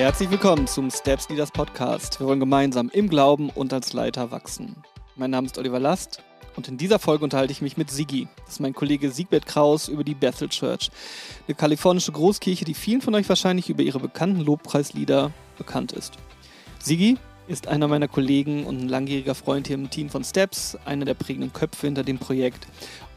[0.00, 2.20] Herzlich willkommen zum Steps Leaders Podcast.
[2.20, 4.76] Wir wollen gemeinsam im Glauben und als Leiter wachsen.
[5.14, 6.22] Mein Name ist Oliver Last
[6.56, 8.26] und in dieser Folge unterhalte ich mich mit Sigi.
[8.38, 10.90] Das ist mein Kollege Siegbert Kraus über die Bethel Church,
[11.46, 16.14] eine kalifornische Großkirche, die vielen von euch wahrscheinlich über ihre bekannten Lobpreislieder bekannt ist.
[16.82, 21.04] Sigi ist einer meiner Kollegen und ein langjähriger Freund hier im Team von Steps, einer
[21.04, 22.66] der prägenden Köpfe hinter dem Projekt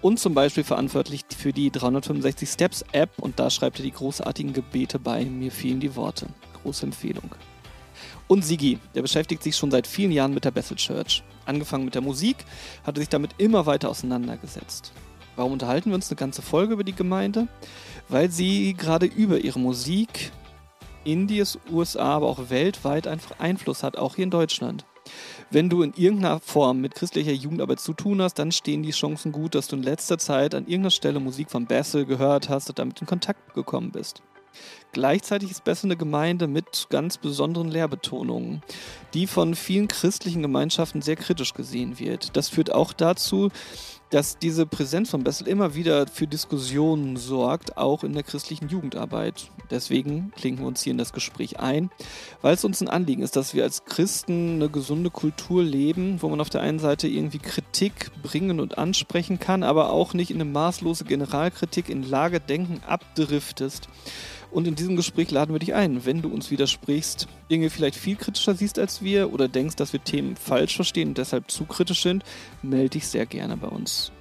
[0.01, 4.51] und zum Beispiel verantwortlich für die 365 Steps App und da schreibt er die großartigen
[4.51, 5.23] Gebete bei.
[5.23, 6.27] Mir fehlen die Worte.
[6.63, 7.35] Große Empfehlung.
[8.27, 11.23] Und Sigi, der beschäftigt sich schon seit vielen Jahren mit der Bethel Church.
[11.45, 12.37] Angefangen mit der Musik,
[12.83, 14.91] hat er sich damit immer weiter auseinandergesetzt.
[15.35, 17.47] Warum unterhalten wir uns eine ganze Folge über die Gemeinde?
[18.07, 20.31] Weil sie gerade über ihre Musik
[21.03, 24.85] in die USA, aber auch weltweit einfach Einfluss hat, auch hier in Deutschland.
[25.49, 29.31] Wenn du in irgendeiner Form mit christlicher Jugendarbeit zu tun hast, dann stehen die Chancen
[29.31, 32.79] gut, dass du in letzter Zeit an irgendeiner Stelle Musik von Bessel gehört hast und
[32.79, 34.23] damit in Kontakt gekommen bist.
[34.91, 38.61] Gleichzeitig ist Bessel eine Gemeinde mit ganz besonderen Lehrbetonungen,
[39.13, 42.37] die von vielen christlichen Gemeinschaften sehr kritisch gesehen wird.
[42.37, 43.49] Das führt auch dazu,
[44.13, 49.49] dass diese Präsenz von Bessel immer wieder für Diskussionen sorgt, auch in der christlichen Jugendarbeit.
[49.71, 51.89] Deswegen klinken wir uns hier in das Gespräch ein,
[52.43, 56.29] weil es uns ein Anliegen ist, dass wir als Christen eine gesunde Kultur leben, wo
[56.29, 60.37] man auf der einen Seite irgendwie Kritik bringen und ansprechen kann, aber auch nicht in
[60.37, 63.89] eine maßlose Generalkritik in Lagedenken abdriftest.
[64.53, 68.15] Und in diesem Gespräch laden wir dich ein, wenn du uns widersprichst, Dinge vielleicht viel
[68.15, 72.03] kritischer siehst als wir oder denkst, dass wir Themen falsch verstehen und deshalb zu kritisch
[72.03, 72.23] sind,
[72.61, 74.11] melde dich sehr gerne bei uns.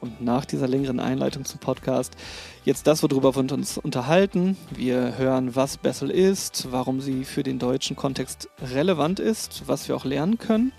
[0.00, 2.16] Und nach dieser längeren Einleitung zum Podcast
[2.64, 4.56] jetzt das, worüber wir uns unterhalten.
[4.74, 9.94] Wir hören, was Bessel ist, warum sie für den deutschen Kontext relevant ist, was wir
[9.94, 10.72] auch lernen können,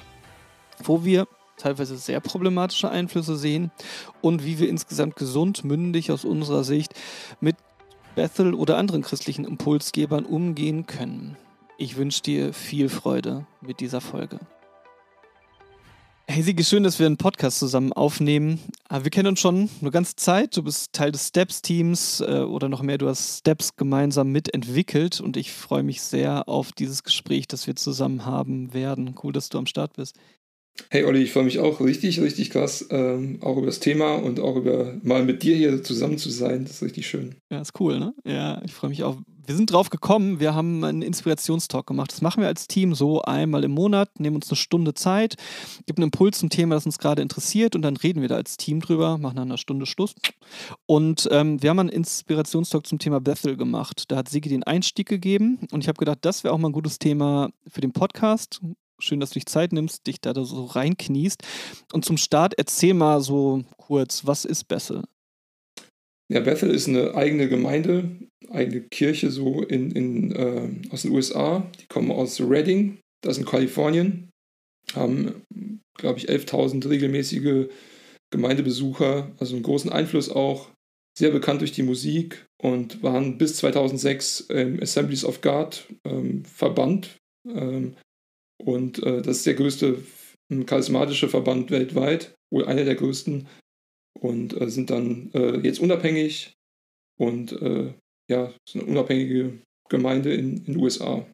[0.84, 3.72] wo wir teilweise sehr problematische Einflüsse sehen
[4.22, 6.94] und wie wir insgesamt gesund, mündig aus unserer Sicht
[7.40, 7.56] mit
[8.18, 11.38] Bethel oder anderen christlichen Impulsgebern umgehen können.
[11.78, 14.39] Ich wünsche dir viel Freude mit dieser Folge.
[16.28, 18.60] Hey Siege, schön, dass wir einen Podcast zusammen aufnehmen.
[18.89, 20.58] Ah, wir kennen uns schon eine ganze Zeit.
[20.58, 25.38] Du bist Teil des Steps-Teams äh, oder noch mehr, du hast Steps gemeinsam mitentwickelt und
[25.38, 29.14] ich freue mich sehr auf dieses Gespräch, das wir zusammen haben werden.
[29.22, 30.17] Cool, dass du am Start bist.
[30.89, 34.39] Hey Olli, ich freue mich auch richtig, richtig krass, ähm, auch über das Thema und
[34.39, 36.64] auch über mal mit dir hier zusammen zu sein.
[36.64, 37.36] Das ist richtig schön.
[37.49, 38.14] Ja, ist cool, ne?
[38.26, 39.17] Ja, ich freue mich auch.
[39.45, 42.11] Wir sind drauf gekommen, wir haben einen Inspirationstalk gemacht.
[42.11, 45.36] Das machen wir als Team so einmal im Monat, nehmen uns eine Stunde Zeit,
[45.86, 48.58] geben einen Impuls zum Thema, das uns gerade interessiert und dann reden wir da als
[48.58, 50.16] Team drüber, machen nach einer Stunde Schluss.
[50.86, 54.05] Und ähm, wir haben einen Inspirationstalk zum Thema Bethel gemacht.
[54.10, 56.73] Da hat Sigi den Einstieg gegeben und ich habe gedacht, das wäre auch mal ein
[56.73, 58.61] gutes Thema für den Podcast
[59.00, 61.44] Schön, dass du dich Zeit nimmst, dich da so reinkniest.
[61.94, 65.04] Und zum Start erzähl mal so kurz, was ist Bethel?
[66.30, 68.10] Ja, Bethel ist eine eigene Gemeinde,
[68.50, 71.66] eigene Kirche so in, in, äh, aus den USA.
[71.80, 74.30] Die kommen aus Redding, das in Kalifornien.
[74.94, 75.44] Haben,
[75.98, 77.68] glaube ich, 11.000 regelmäßige
[78.32, 80.70] Gemeindebesucher, also einen großen Einfluss auch.
[81.18, 87.18] Sehr bekannt durch die Musik und waren bis 2006 im Assemblies of God ähm, Verband.
[87.48, 87.96] Ähm,
[88.58, 90.04] und äh, das ist der größte
[90.66, 93.48] charismatische Verband weltweit, wohl einer der größten.
[94.20, 96.54] Und äh, sind dann äh, jetzt unabhängig
[97.20, 97.94] und äh,
[98.30, 99.60] ja, ist eine unabhängige
[99.90, 101.26] Gemeinde in den USA.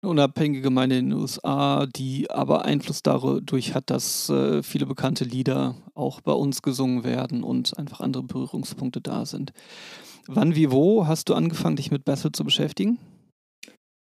[0.00, 5.24] Eine unabhängige Gemeinde in den USA, die aber Einfluss dadurch hat, dass äh, viele bekannte
[5.24, 9.52] Lieder auch bei uns gesungen werden und einfach andere Berührungspunkte da sind.
[10.28, 12.98] Wann, wie, wo hast du angefangen, dich mit Bethel zu beschäftigen?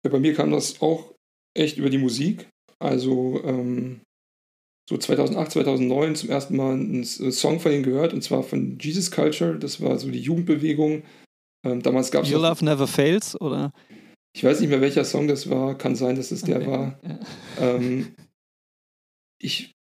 [0.04, 1.16] Ja, bei mir kam das auch
[1.54, 2.50] echt über die Musik.
[2.80, 4.02] Also ähm,
[4.90, 9.12] so 2008, 2009 zum ersten Mal einen Song von ihnen gehört und zwar von Jesus
[9.12, 9.58] Culture.
[9.58, 11.04] Das war so die Jugendbewegung.
[11.66, 12.32] Ähm, damals gab es.
[12.32, 13.72] Your Love Never Fails, oder?
[14.34, 15.78] Ich weiß nicht mehr, welcher Song das war.
[15.78, 16.68] Kann sein, dass es der okay.
[16.68, 17.00] war.
[17.04, 17.20] Ja.
[17.60, 18.16] Ähm,
[19.40, 19.72] ich.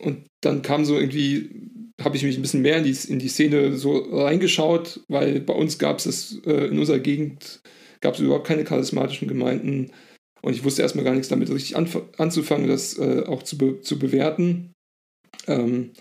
[0.00, 1.68] Und dann kam so irgendwie,
[2.00, 5.54] habe ich mich ein bisschen mehr in die, in die Szene so reingeschaut, weil bei
[5.54, 7.62] uns gab es äh, in unserer Gegend
[8.00, 9.92] gab es überhaupt keine charismatischen Gemeinden.
[10.44, 13.98] Und ich wusste erstmal gar nichts damit richtig anzufangen, das äh, auch zu, be zu
[13.98, 14.72] bewerten.
[15.46, 15.92] Ähm,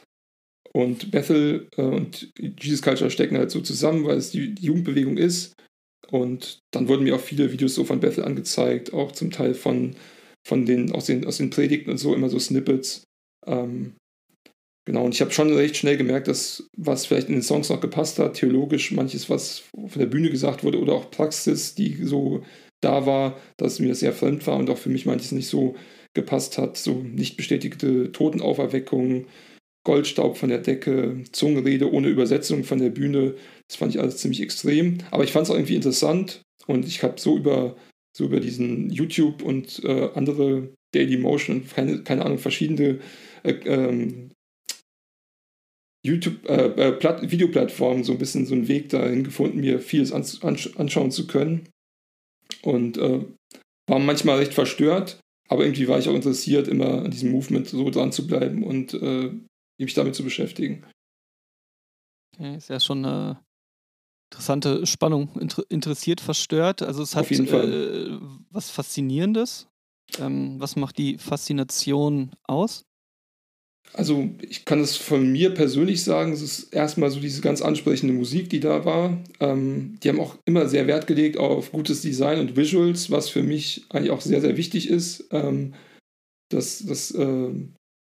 [0.74, 5.18] und Bethel äh, und Jesus Culture stecken halt so zusammen, weil es die, die, Jugendbewegung
[5.18, 5.54] ist.
[6.10, 9.96] Und dann wurden mir auch viele Videos so von Bethel angezeigt, auch zum Teil von,
[10.46, 13.04] von den, aus den, aus den Predigten und so, immer so Snippets.
[13.46, 13.96] Ähm,
[14.86, 17.80] genau, und ich habe schon recht schnell gemerkt, dass was vielleicht in den Songs noch
[17.80, 22.44] gepasst hat, theologisch manches, was von der Bühne gesagt wurde oder auch Praxis, die so
[22.82, 25.76] da war, dass mir sehr fremd war und auch für mich manches nicht so
[26.14, 26.78] gepasst hat.
[26.78, 29.28] So nicht bestätigte Totenauferweckungen,
[29.84, 33.36] Goldstaub von der Decke, Zungenrede ohne Übersetzung von der Bühne.
[33.68, 35.00] Das fand ich alles ziemlich extrem.
[35.12, 37.76] Aber ich fand es auch irgendwie interessant, Und ich habe so über,
[38.16, 43.00] so über diesen YouTube und äh, andere Daily Motion keine, keine Ahnung, verschiedene
[43.44, 44.32] äh, ähm,
[46.06, 50.44] YouTube, äh, äh Videoplattformen so ein bisschen so einen Weg dahin gefunden, mir vieles ans
[50.44, 51.70] anschauen zu können.
[52.64, 53.26] Und äh,
[53.88, 55.20] war manchmal recht verstört,
[55.50, 58.94] aber irgendwie war ich auch interessiert, immer an diesem Movement so dran zu bleiben und
[58.94, 59.32] äh,
[59.80, 60.86] mich damit zu beschäftigen.
[62.34, 63.44] Okay, ist ja schon eine
[64.32, 65.30] interessante Spannung.
[65.40, 66.82] Inter interessiert, verstört.
[66.82, 68.18] Also es hat äh,
[68.50, 69.68] was Faszinierendes.
[70.20, 72.86] Ähm, was macht die Faszination aus?
[73.94, 78.14] Also ich kann es von mir persönlich sagen, es ist erstmal so diese ganz ansprechende
[78.14, 79.22] Musik, die da war.
[79.40, 83.44] Ähm, die haben auch immer sehr Wert gelegt auf gutes Design und Visuals, was für
[83.44, 85.28] mich eigentlich auch sehr, sehr wichtig ist.
[85.32, 85.74] Ähm,
[86.50, 87.50] dass, dass äh,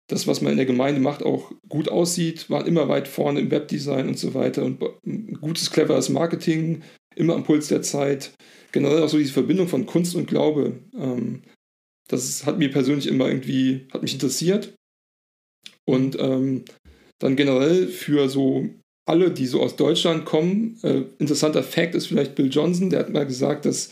[0.08, 3.52] das, was man in der Gemeinde macht, auch gut aussieht, waren immer weit vorne im
[3.52, 4.84] Webdesign und so weiter und
[5.42, 6.82] gutes, cleveres Marketing,
[7.16, 8.34] immer am Puls der Zeit.
[8.72, 10.80] Generell auch so diese Verbindung von Kunst und Glaube.
[10.98, 11.44] Ähm,
[12.08, 14.74] das hat mir persönlich immer irgendwie, hat mich interessiert.
[15.88, 16.66] Und ähm,
[17.20, 18.70] dann generell für so
[19.08, 23.10] alle, die so aus Deutschland kommen, äh, interessanter Fakt ist vielleicht Bill Johnson, der hat
[23.10, 23.92] mal gesagt, dass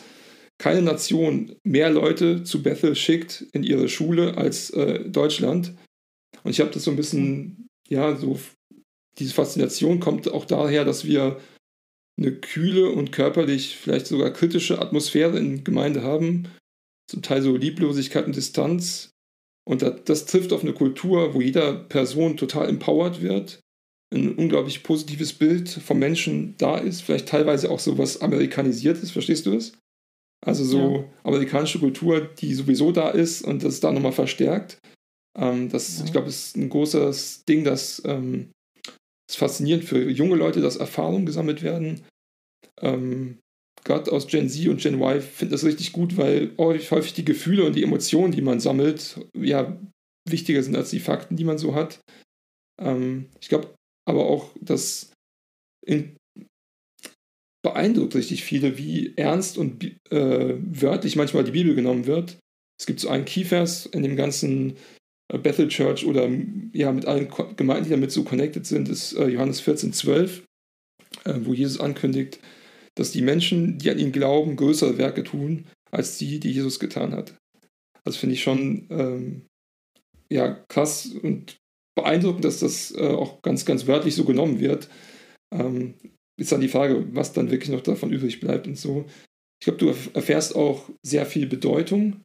[0.58, 5.74] keine Nation mehr Leute zu Bethel schickt in ihre Schule als äh, Deutschland.
[6.44, 8.40] Und ich habe das so ein bisschen, ja, so,
[9.18, 11.40] diese Faszination kommt auch daher, dass wir
[12.18, 16.48] eine kühle und körperlich vielleicht sogar kritische Atmosphäre in Gemeinde haben,
[17.10, 19.12] zum Teil so Lieblosigkeit und Distanz.
[19.68, 23.60] Und das, das trifft auf eine Kultur, wo jeder Person total empowered wird,
[24.14, 29.12] ein unglaublich positives Bild vom Menschen da ist, vielleicht teilweise auch so was amerikanisiert ist,
[29.12, 29.74] verstehst du das?
[30.46, 31.04] Also so ja.
[31.24, 34.78] amerikanische Kultur, die sowieso da ist und das da nochmal verstärkt.
[35.36, 36.06] Ähm, das, ja.
[36.06, 38.52] ich glaube, ist ein großes Ding, das ähm,
[39.28, 42.02] ist faszinierend für junge Leute, dass Erfahrungen gesammelt werden.
[42.80, 43.40] Ähm,
[43.86, 47.66] Gerade aus Gen Z und Gen Y finde das richtig gut, weil häufig die Gefühle
[47.66, 49.80] und die Emotionen, die man sammelt, ja
[50.28, 52.00] wichtiger sind als die Fakten, die man so hat.
[52.82, 53.76] Ähm, ich glaube
[54.08, 55.12] aber auch, dass
[55.86, 56.18] in,
[57.64, 62.38] beeindruckt richtig viele, wie ernst und äh, wörtlich manchmal die Bibel genommen wird.
[62.80, 64.78] Es gibt so einen Keyvers in dem ganzen
[65.32, 66.30] äh, Bethel Church oder
[66.74, 70.44] ja mit allen Gemeinden, die damit so connected sind, ist äh, Johannes 14, 12,
[71.24, 72.40] äh, wo Jesus ankündigt,
[72.96, 77.14] dass die Menschen, die an ihn glauben, größere Werke tun, als die, die Jesus getan
[77.14, 77.36] hat.
[78.04, 79.46] Das finde ich schon ähm,
[80.30, 81.58] ja, krass und
[81.96, 84.90] beeindruckend, dass das äh, auch ganz, ganz wörtlich so genommen wird.
[85.54, 85.96] Ähm,
[86.38, 89.06] ist dann die Frage, was dann wirklich noch davon übrig bleibt und so.
[89.62, 92.22] Ich glaube, du erfährst auch sehr viel Bedeutung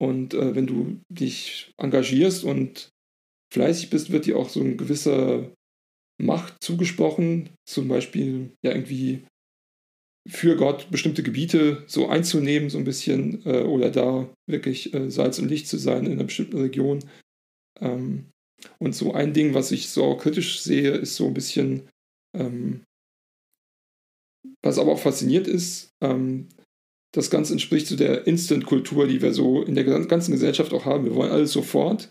[0.00, 2.88] und äh, wenn du dich engagierst und
[3.52, 5.52] fleißig bist, wird dir auch so eine gewisse
[6.20, 9.24] Macht zugesprochen, zum Beispiel ja irgendwie
[10.28, 15.38] für Gott bestimmte Gebiete so einzunehmen, so ein bisschen, äh, oder da wirklich äh, Salz
[15.38, 17.00] und Licht zu sein in einer bestimmten Region.
[17.80, 18.26] Ähm,
[18.78, 21.88] und so ein Ding, was ich so kritisch sehe, ist so ein bisschen,
[22.36, 22.82] ähm,
[24.62, 26.48] was aber auch fasziniert ist, ähm,
[27.12, 31.04] das Ganze entspricht zu der Instant-Kultur, die wir so in der ganzen Gesellschaft auch haben.
[31.04, 32.10] Wir wollen alles sofort.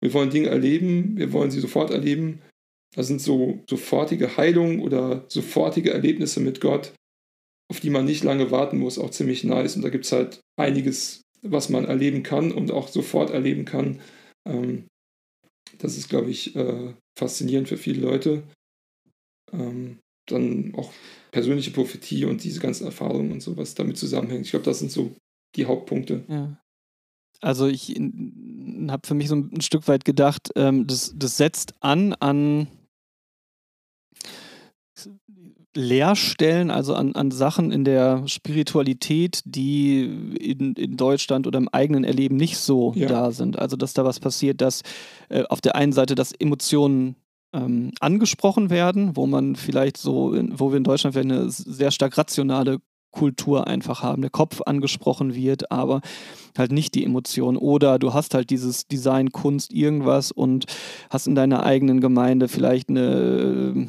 [0.00, 2.40] Wir wollen Dinge erleben, wir wollen sie sofort erleben.
[2.94, 6.92] Das sind so sofortige Heilungen oder sofortige Erlebnisse mit Gott,
[7.70, 9.76] auf die man nicht lange warten muss, auch ziemlich nice.
[9.76, 14.00] Und da gibt es halt einiges, was man erleben kann und auch sofort erleben kann.
[14.46, 14.86] Ähm,
[15.78, 18.42] das ist, glaube ich, äh, faszinierend für viele Leute.
[19.52, 20.92] Ähm, dann auch
[21.30, 24.44] persönliche Prophetie und diese ganzen Erfahrungen und so, was damit zusammenhängt.
[24.44, 25.14] Ich glaube, das sind so
[25.56, 26.24] die Hauptpunkte.
[26.28, 26.58] Ja.
[27.40, 32.12] Also ich habe für mich so ein Stück weit gedacht, ähm, das, das setzt an
[32.14, 32.66] an
[35.74, 40.02] Leerstellen, also an, an Sachen in der Spiritualität, die
[40.40, 43.06] in, in Deutschland oder im eigenen Erleben nicht so ja.
[43.06, 43.58] da sind.
[43.58, 44.82] Also dass da was passiert, dass
[45.28, 47.16] äh, auf der einen Seite, dass Emotionen
[47.52, 52.78] ähm, angesprochen werden, wo man vielleicht so, wo wir in Deutschland eine sehr stark rationale
[53.10, 56.02] Kultur einfach haben, der Kopf angesprochen wird, aber
[56.56, 57.56] halt nicht die Emotion.
[57.56, 60.66] Oder du hast halt dieses Design, Kunst, irgendwas und
[61.08, 63.88] hast in deiner eigenen Gemeinde vielleicht eine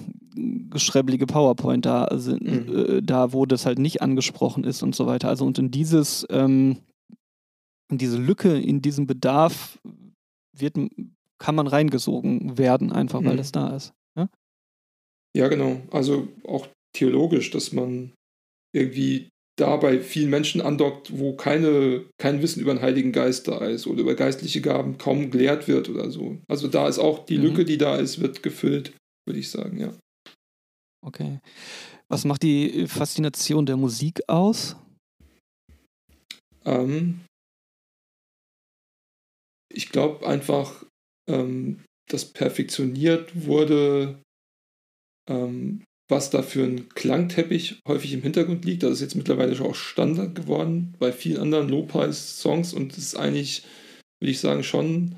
[0.69, 2.75] geschrebbelige PowerPoint da, also, mhm.
[2.75, 5.29] äh, da, wo das halt nicht angesprochen ist und so weiter.
[5.29, 6.77] Also und in dieses, ähm,
[7.91, 9.79] in diese Lücke, in diesen Bedarf
[10.53, 10.75] wird
[11.39, 13.38] kann man reingesogen werden, einfach weil mhm.
[13.38, 13.93] das da ist.
[14.17, 14.29] Ja?
[15.36, 15.81] ja, genau.
[15.89, 18.12] Also auch theologisch, dass man
[18.75, 19.29] irgendwie
[19.60, 23.88] da bei vielen Menschen andockt, wo keine, kein Wissen über den Heiligen Geist da ist
[23.88, 26.38] oder über geistliche Gaben kaum gelehrt wird oder so.
[26.48, 27.43] Also da ist auch die mhm.
[27.43, 28.93] Lücke, die da ist, wird gefüllt,
[29.25, 29.93] würde ich sagen, ja.
[31.01, 31.39] Okay.
[32.10, 34.75] Was macht die Faszination der Musik aus?
[36.65, 37.22] Ähm,
[39.72, 40.86] ich glaube einfach,
[41.29, 44.22] ähm, dass perfektioniert wurde,
[45.29, 48.84] ähm, was da für ein Klangteppich häufig im Hintergrund liegt.
[48.84, 53.63] Das ist jetzt mittlerweile schon auch Standard geworden bei vielen anderen Low-Price-Songs und ist eigentlich,
[54.20, 55.15] würde ich sagen, schon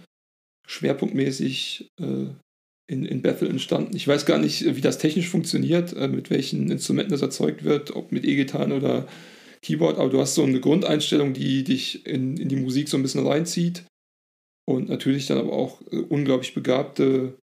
[0.67, 2.27] schwerpunktmäßig äh,
[2.87, 3.95] in, in Bethel entstanden.
[3.95, 7.95] Ich weiß gar nicht, wie das technisch funktioniert, äh, mit welchen Instrumenten das erzeugt wird,
[7.95, 9.07] ob mit E-Gitarren oder
[9.61, 13.03] Keyboard, aber du hast so eine Grundeinstellung, die dich in, in die Musik so ein
[13.03, 13.83] bisschen reinzieht.
[14.67, 17.37] Und natürlich dann aber auch äh, unglaublich begabte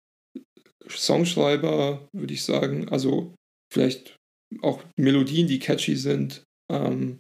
[0.89, 2.89] Songschreiber, würde ich sagen.
[2.89, 3.33] Also
[3.71, 4.15] vielleicht
[4.61, 6.43] auch Melodien, die catchy sind.
[6.71, 7.19] Ähm,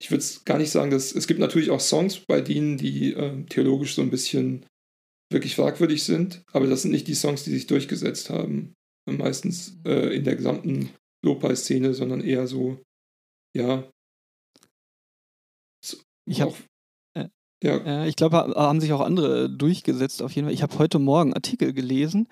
[0.00, 3.12] ich würde es gar nicht sagen, dass es gibt natürlich auch Songs bei denen, die
[3.12, 4.64] äh, theologisch so ein bisschen
[5.30, 8.74] wirklich fragwürdig sind, aber das sind nicht die Songs, die sich durchgesetzt haben.
[9.06, 10.90] Meistens äh, in der gesamten
[11.24, 12.78] Lo-Fi-Szene, sondern eher so,
[13.56, 13.90] ja.
[15.84, 15.96] So,
[16.26, 16.54] ich habe
[17.62, 18.06] ja.
[18.06, 20.54] ich glaube, haben sich auch andere durchgesetzt auf jeden Fall.
[20.54, 22.26] Ich habe heute Morgen Artikel gelesen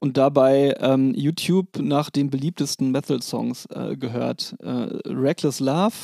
[0.00, 4.56] und dabei ähm, YouTube nach den beliebtesten Metal-Songs äh, gehört.
[4.60, 4.70] Äh,
[5.06, 5.94] Reckless Love,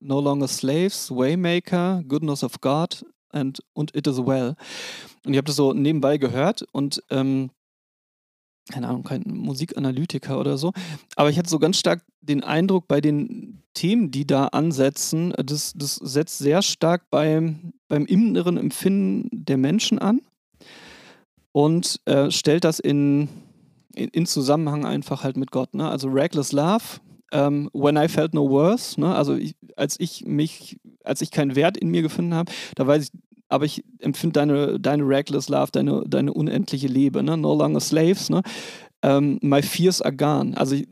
[0.00, 4.54] No Longer Slaves, Waymaker, Goodness of God and, und It Is Well.
[5.24, 7.50] Und ich habe das so nebenbei gehört und ähm,
[8.70, 10.72] keine Ahnung, kein Musikanalytiker oder so.
[11.16, 15.72] Aber ich hatte so ganz stark den Eindruck, bei den Themen, die da ansetzen, das,
[15.74, 20.20] das setzt sehr stark beim, beim inneren Empfinden der Menschen an
[21.52, 23.28] und äh, stellt das in,
[23.94, 25.74] in, in, Zusammenhang einfach halt mit Gott.
[25.74, 25.88] Ne?
[25.88, 26.84] Also Reckless Love,
[27.32, 29.14] ähm, When I Felt No Worse, ne?
[29.14, 33.04] also ich, als ich mich, als ich keinen Wert in mir gefunden habe, da weiß
[33.04, 33.10] ich,
[33.48, 37.36] aber ich empfinde deine, deine reckless love, deine, deine unendliche Liebe, ne?
[37.36, 38.42] no longer slaves, ne?
[39.00, 40.56] Ähm, my fears are gone.
[40.56, 40.84] Also äh,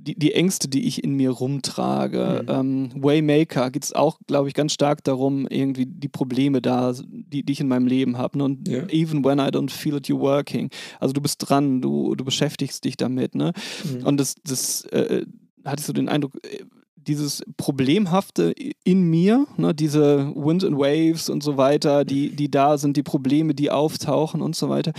[0.00, 2.42] die, die Ängste, die ich in mir rumtrage.
[2.42, 2.48] Mhm.
[2.48, 7.42] Ähm, Waymaker geht es auch, glaube ich, ganz stark darum, irgendwie die Probleme da, die,
[7.42, 8.38] die ich in meinem Leben habe.
[8.38, 8.44] Ne?
[8.44, 8.86] Und yeah.
[8.90, 10.70] even when I don't feel it, you're working.
[11.00, 13.34] Also du bist dran, du, du beschäftigst dich damit.
[13.34, 13.52] Ne?
[13.84, 14.06] Mhm.
[14.06, 15.26] Und das, das äh,
[15.64, 16.64] hatte ich so den Eindruck, äh,
[16.96, 18.52] dieses Problemhafte
[18.84, 23.02] in mir, ne, diese Wind and Waves und so weiter, die, die da sind, die
[23.02, 24.92] Probleme, die auftauchen und so weiter,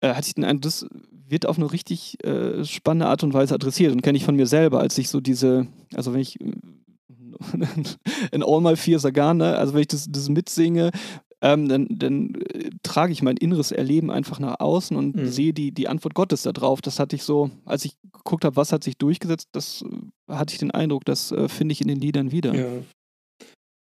[0.00, 0.86] äh, hatte ich den Eindruck, das
[1.28, 4.46] wird auf eine richtig äh, spannende Art und Weise adressiert und kenne ich von mir
[4.46, 6.38] selber, als ich so diese, also wenn ich
[8.32, 10.90] in All My Fears are gone, ne, also wenn ich das, das mitsinge,
[11.42, 15.26] ähm, dann, dann äh, trage ich mein inneres Erleben einfach nach außen und mhm.
[15.26, 16.80] sehe die, die Antwort Gottes da drauf.
[16.80, 20.52] Das hatte ich so, als ich geguckt habe, was hat sich durchgesetzt, das äh, hatte
[20.52, 22.54] ich den Eindruck, das äh, finde ich in den Liedern wieder.
[22.54, 22.70] Ja.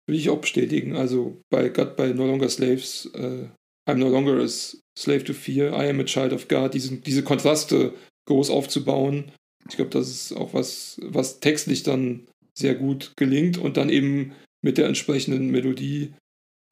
[0.06, 0.96] Würde ich auch bestätigen.
[0.96, 3.46] Also bei Gott, bei No Longer Slaves, äh,
[3.88, 7.22] I'm no longer a slave to fear, I am a child of God, diese, diese
[7.22, 7.92] Kontraste
[8.26, 9.30] groß aufzubauen.
[9.68, 14.32] Ich glaube, das ist auch was, was textlich dann sehr gut gelingt und dann eben
[14.62, 16.14] mit der entsprechenden Melodie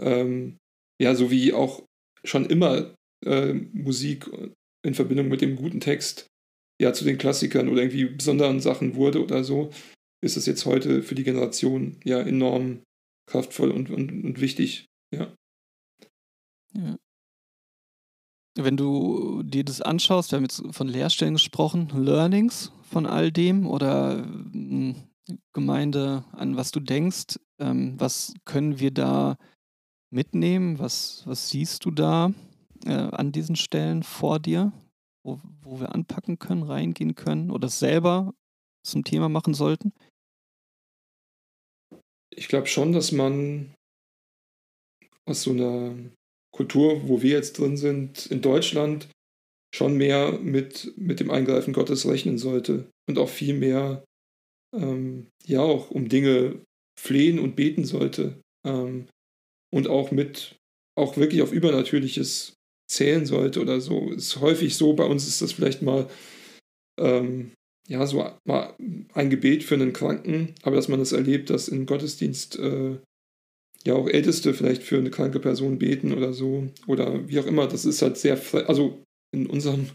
[0.00, 0.56] ähm,
[1.00, 1.82] ja, so wie auch
[2.24, 4.30] schon immer äh, Musik
[4.82, 6.26] in Verbindung mit dem guten Text
[6.80, 9.70] ja zu den Klassikern oder irgendwie besonderen Sachen wurde oder so,
[10.22, 12.82] ist es jetzt heute für die Generation ja enorm
[13.26, 15.32] kraftvoll und, und, und wichtig, ja.
[16.74, 16.96] ja.
[18.56, 23.66] Wenn du dir das anschaust, wir haben jetzt von Lehrstellen gesprochen, Learnings von all dem
[23.66, 24.96] oder hm,
[25.52, 29.36] Gemeinde, an was du denkst, ähm, was können wir da
[30.10, 30.78] mitnehmen?
[30.78, 32.32] Was, was siehst du da
[32.84, 34.72] äh, an diesen Stellen vor dir,
[35.24, 38.34] wo, wo wir anpacken können, reingehen können oder selber
[38.86, 39.92] zum Thema machen sollten?
[42.34, 43.74] Ich glaube schon, dass man
[45.26, 45.94] aus so einer
[46.52, 49.08] Kultur, wo wir jetzt drin sind, in Deutschland,
[49.74, 54.04] schon mehr mit, mit dem Eingreifen Gottes rechnen sollte und auch viel mehr,
[54.74, 56.64] ähm, ja, auch um Dinge
[56.98, 58.40] flehen und beten sollte.
[58.66, 59.06] Ähm,
[59.72, 60.56] und auch mit,
[60.96, 62.54] auch wirklich auf Übernatürliches
[62.88, 64.10] zählen sollte oder so.
[64.10, 66.08] Ist häufig so, bei uns ist das vielleicht mal,
[66.98, 67.52] ähm,
[67.88, 68.74] ja, so mal
[69.14, 72.98] ein Gebet für einen Kranken, aber dass man das erlebt, dass im Gottesdienst äh,
[73.84, 77.66] ja auch Älteste vielleicht für eine kranke Person beten oder so oder wie auch immer,
[77.66, 79.88] das ist halt sehr, also in unserem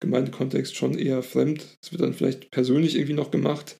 [0.00, 1.76] Gemeindekontext schon eher fremd.
[1.82, 3.78] Es wird dann vielleicht persönlich irgendwie noch gemacht,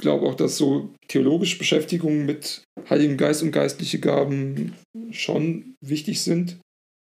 [0.00, 4.74] glaube auch, dass so theologische Beschäftigungen mit Heiligen Geist und geistliche Gaben
[5.10, 6.58] schon wichtig sind.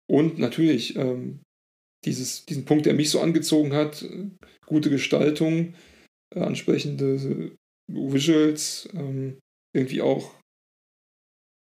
[0.10, 1.39] Und natürlich ähm,
[2.06, 4.06] dieses, diesen Punkt, der mich so angezogen hat,
[4.66, 5.74] gute Gestaltung,
[6.36, 7.51] äh, ansprechende
[7.89, 9.38] Visuals, ähm,
[9.75, 10.34] irgendwie auch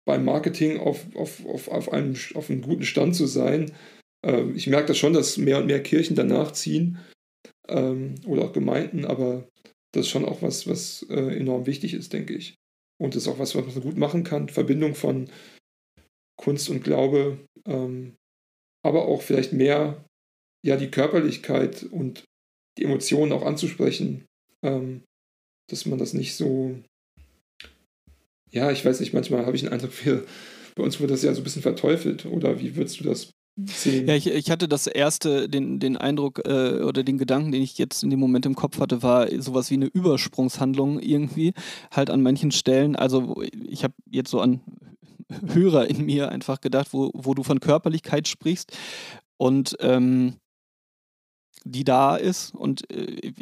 [0.05, 3.73] beim Marketing auf, auf, auf, auf, einem, auf einem guten Stand zu sein.
[4.25, 6.99] Ähm, ich merke das schon, dass mehr und mehr Kirchen danach ziehen
[7.67, 9.47] ähm, oder auch Gemeinden, aber
[9.93, 12.55] das ist schon auch was, was äh, enorm wichtig ist, denke ich.
[12.99, 14.49] Und das ist auch was, was man gut machen kann.
[14.49, 15.29] Verbindung von
[16.39, 18.15] Kunst und Glaube, ähm,
[18.83, 20.05] aber auch vielleicht mehr
[20.65, 22.23] ja die Körperlichkeit und
[22.77, 24.25] die Emotionen auch anzusprechen,
[24.63, 25.03] ähm,
[25.69, 26.77] dass man das nicht so,
[28.51, 30.25] ja, ich weiß nicht, manchmal habe ich den Eindruck, wir,
[30.75, 32.25] bei uns wird das ja so ein bisschen verteufelt.
[32.25, 33.31] Oder wie würdest du das
[33.65, 34.07] sehen?
[34.07, 37.77] Ja, ich, ich hatte das erste, den, den Eindruck äh, oder den Gedanken, den ich
[37.77, 41.53] jetzt in dem Moment im Kopf hatte, war sowas wie eine Übersprungshandlung irgendwie,
[41.91, 42.95] halt an manchen Stellen.
[42.95, 44.61] Also ich habe jetzt so an
[45.47, 48.77] Hörer in mir einfach gedacht, wo, wo du von Körperlichkeit sprichst
[49.37, 50.35] und ähm,
[51.65, 53.33] die da ist und äh,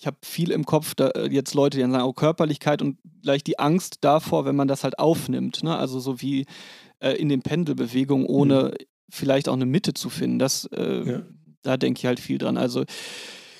[0.00, 2.98] ich habe viel im Kopf, da, äh, jetzt Leute, die dann sagen, oh, Körperlichkeit und
[3.22, 5.62] gleich die Angst davor, wenn man das halt aufnimmt.
[5.62, 5.76] Ne?
[5.76, 6.46] Also so wie
[7.00, 8.84] äh, in den Pendelbewegungen, ohne mhm.
[9.10, 10.38] Vielleicht auch eine Mitte zu finden.
[10.38, 11.22] Das, äh, ja.
[11.62, 12.56] Da denke ich halt viel dran.
[12.56, 12.84] Also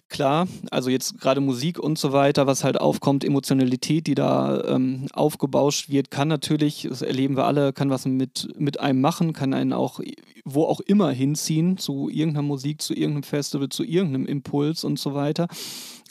[0.08, 5.06] klar, also jetzt gerade Musik und so weiter, was halt aufkommt, Emotionalität, die da ähm,
[5.12, 9.54] aufgebauscht wird, kann natürlich, das erleben wir alle, kann was mit, mit einem machen, kann
[9.54, 10.00] einen auch
[10.46, 15.14] wo auch immer hinziehen, zu irgendeiner Musik, zu irgendeinem Festival, zu irgendeinem Impuls und so
[15.14, 15.46] weiter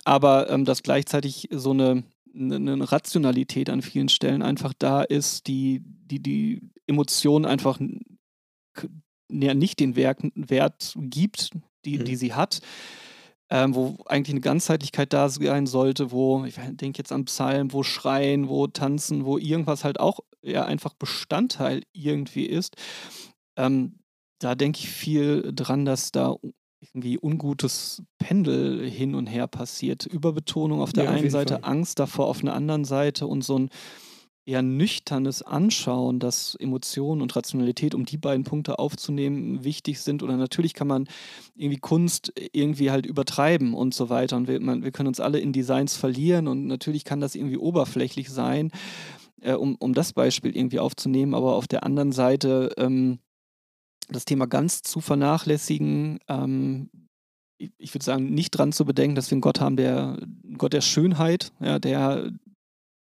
[0.10, 2.04] aber ähm, dass gleichzeitig so eine,
[2.36, 7.80] eine, eine, Rationalität an vielen Stellen einfach da ist, die die, die Emotionen einfach
[9.30, 11.52] ja, nicht den Werk, Wert gibt,
[11.86, 12.06] die, mhm.
[12.06, 12.60] die sie hat.
[13.52, 17.82] Ähm, wo eigentlich eine Ganzheitlichkeit da sein sollte, wo, ich denke jetzt an Psalmen, wo
[17.82, 22.76] Schreien, wo Tanzen, wo irgendwas halt auch ja einfach Bestandteil irgendwie ist.
[23.58, 24.00] Ähm,
[24.40, 26.36] da denke ich viel dran, dass da
[26.82, 30.06] irgendwie ungutes Pendel hin und her passiert.
[30.06, 31.64] Überbetonung auf der ja, einen Seite, Fall.
[31.72, 33.70] Angst davor auf der anderen Seite und so ein
[34.50, 40.24] eher nüchternes Anschauen, dass Emotionen und Rationalität, um die beiden Punkte aufzunehmen, wichtig sind.
[40.24, 41.08] Oder natürlich kann man
[41.56, 44.38] irgendwie Kunst irgendwie halt übertreiben und so weiter.
[44.38, 47.58] Und wir, man, wir können uns alle in Designs verlieren und natürlich kann das irgendwie
[47.58, 48.72] oberflächlich sein,
[49.42, 51.36] äh, um, um das Beispiel irgendwie aufzunehmen.
[51.36, 53.20] Aber auf der anderen Seite ähm,
[54.10, 56.20] das Thema ganz zu vernachlässigen.
[56.28, 56.90] Ähm,
[57.78, 60.18] ich, würde sagen, nicht dran zu bedenken, dass wir einen Gott haben, der
[60.58, 62.32] Gott der Schönheit, ja, der,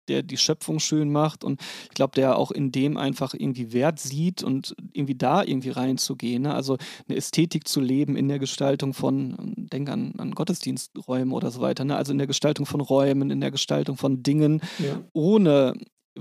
[0.09, 3.99] der die Schöpfung schön macht und ich glaube, der auch in dem einfach irgendwie Wert
[3.99, 6.43] sieht und irgendwie da irgendwie reinzugehen.
[6.43, 6.55] Ne?
[6.55, 6.77] Also
[7.09, 11.85] eine Ästhetik zu leben in der Gestaltung von, denk an, an Gottesdiensträumen oder so weiter,
[11.85, 11.97] ne?
[11.97, 15.03] also in der Gestaltung von Räumen, in der Gestaltung von Dingen, ja.
[15.13, 15.75] ohne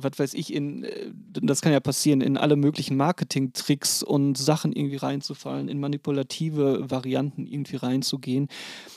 [0.03, 4.71] was weiß ich, in, äh, das kann ja passieren, in alle möglichen Marketing-Tricks und Sachen
[4.73, 8.47] irgendwie reinzufallen, in manipulative Varianten irgendwie reinzugehen.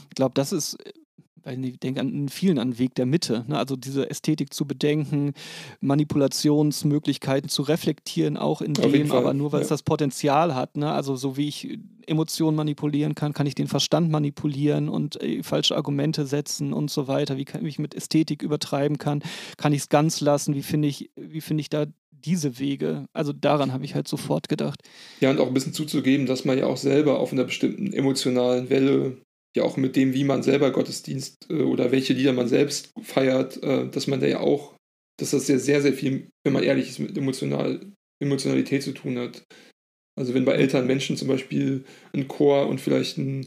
[0.08, 0.76] Ich glaube, das ist
[1.42, 3.44] weil ich denke an vielen an Weg der Mitte.
[3.48, 3.58] Ne?
[3.58, 5.32] Also diese Ästhetik zu bedenken,
[5.80, 9.62] Manipulationsmöglichkeiten zu reflektieren, auch in Auf dem, aber nur weil ja.
[9.62, 10.76] es das Potenzial hat.
[10.76, 10.90] Ne?
[10.90, 15.76] Also so wie ich Emotionen manipulieren kann, kann ich den Verstand manipulieren und äh, falsche
[15.76, 17.36] Argumente setzen und so weiter.
[17.36, 19.22] Wie kann ich mit Ästhetik übertreiben kann,
[19.56, 20.54] kann ich es ganz lassen?
[20.54, 21.86] Wie finde ich, wie finde ich da
[22.24, 23.06] diese Wege.
[23.12, 24.82] Also daran habe ich halt sofort gedacht.
[25.20, 28.70] Ja, und auch ein bisschen zuzugeben, dass man ja auch selber auf einer bestimmten emotionalen
[28.70, 29.16] Welle
[29.56, 33.62] ja auch mit dem, wie man selber Gottesdienst äh, oder welche Lieder man selbst feiert,
[33.62, 34.76] äh, dass man da ja auch,
[35.18, 37.80] dass das ja sehr, sehr viel, wenn man ehrlich ist, mit Emotional,
[38.22, 39.42] Emotionalität zu tun hat.
[40.18, 43.46] Also wenn bei älteren Menschen zum Beispiel ein Chor und vielleicht ein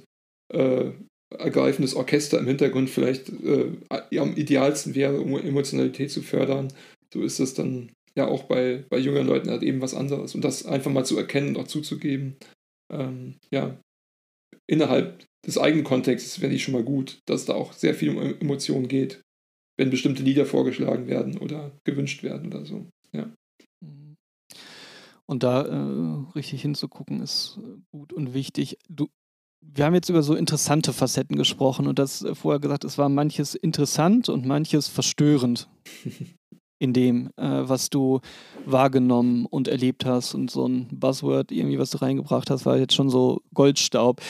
[0.53, 0.91] äh,
[1.37, 3.71] ergreifendes Orchester im Hintergrund vielleicht äh,
[4.17, 6.71] am idealsten wäre, um Emotionalität zu fördern,
[7.13, 10.35] so ist das dann ja auch bei, bei jüngeren Leuten halt eben was anderes.
[10.35, 12.35] Und das einfach mal zu erkennen und auch zuzugeben,
[12.91, 13.79] ähm, ja,
[14.67, 18.39] innerhalb des eigenen Kontextes wäre ich schon mal gut, dass da auch sehr viel um
[18.39, 19.21] Emotionen geht,
[19.77, 22.89] wenn bestimmte Lieder vorgeschlagen werden oder gewünscht werden oder so.
[23.11, 23.33] Ja.
[25.25, 27.59] Und da äh, richtig hinzugucken ist
[27.91, 28.77] gut und wichtig.
[28.89, 29.07] Du,
[29.61, 33.09] wir haben jetzt über so interessante Facetten gesprochen und das äh, vorher gesagt, es war
[33.09, 35.69] manches interessant und manches verstörend
[36.83, 38.19] in dem, äh, was du
[38.65, 40.33] wahrgenommen und erlebt hast.
[40.33, 44.21] Und so ein Buzzword, irgendwie, was du reingebracht hast, war jetzt schon so Goldstaub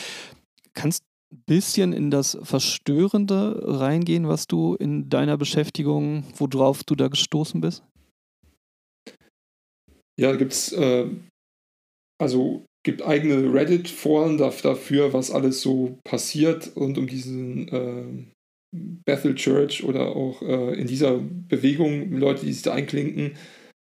[0.74, 7.08] kannst ein bisschen in das Verstörende reingehen, was du in deiner Beschäftigung, worauf du da
[7.08, 7.82] gestoßen bist?
[10.18, 11.08] Ja, gibt es äh,
[12.20, 18.33] also gibt eigene Reddit-Foren dafür, was alles so passiert rund um diesen äh,
[19.04, 23.36] Bethel Church oder auch äh, in dieser Bewegung, Leute, die sich da einklinken.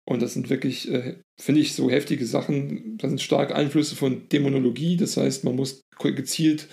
[0.07, 2.97] Und das sind wirklich, äh, finde ich, so heftige Sachen.
[2.99, 4.97] Da sind starke Einflüsse von Dämonologie.
[4.97, 6.69] Das heißt, man muss gezielt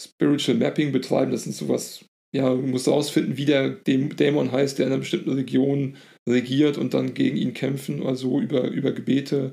[0.00, 1.32] Spiritual Mapping betreiben.
[1.32, 5.32] Das sind sowas, ja, man muss herausfinden, wie der Dämon heißt, der in einer bestimmten
[5.32, 5.96] Region
[6.28, 9.52] regiert und dann gegen ihn kämpfen oder so über, über Gebete.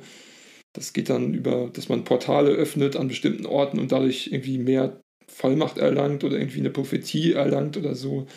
[0.73, 5.01] Das geht dann über, dass man Portale öffnet an bestimmten Orten und dadurch irgendwie mehr
[5.27, 8.27] Vollmacht erlangt oder irgendwie eine Prophetie erlangt oder so.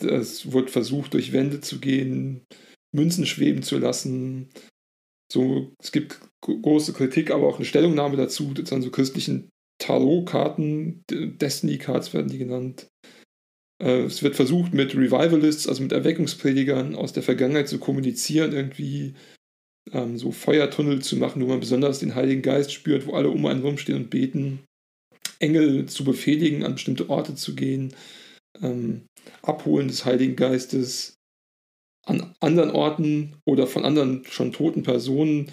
[0.00, 2.46] es wird versucht, durch Wände zu gehen,
[2.92, 4.48] Münzen schweben zu lassen.
[5.30, 12.14] So, es gibt große Kritik, aber auch eine Stellungnahme dazu, dann so christlichen Tarot-Karten, Destiny-Cards
[12.14, 12.88] werden die genannt.
[13.80, 19.14] Äh, es wird versucht, mit Revivalists, also mit Erweckungspredigern aus der Vergangenheit zu kommunizieren, irgendwie
[19.92, 23.44] ähm, so Feuertunnel zu machen, wo man besonders den Heiligen Geist spürt, wo alle um
[23.46, 24.60] einen rumstehen und beten.
[25.40, 27.94] Engel zu befehligen, an bestimmte Orte zu gehen.
[28.60, 29.02] Ähm,
[29.42, 31.14] Abholen des Heiligen Geistes
[32.04, 35.50] an anderen Orten oder von anderen schon toten Personen.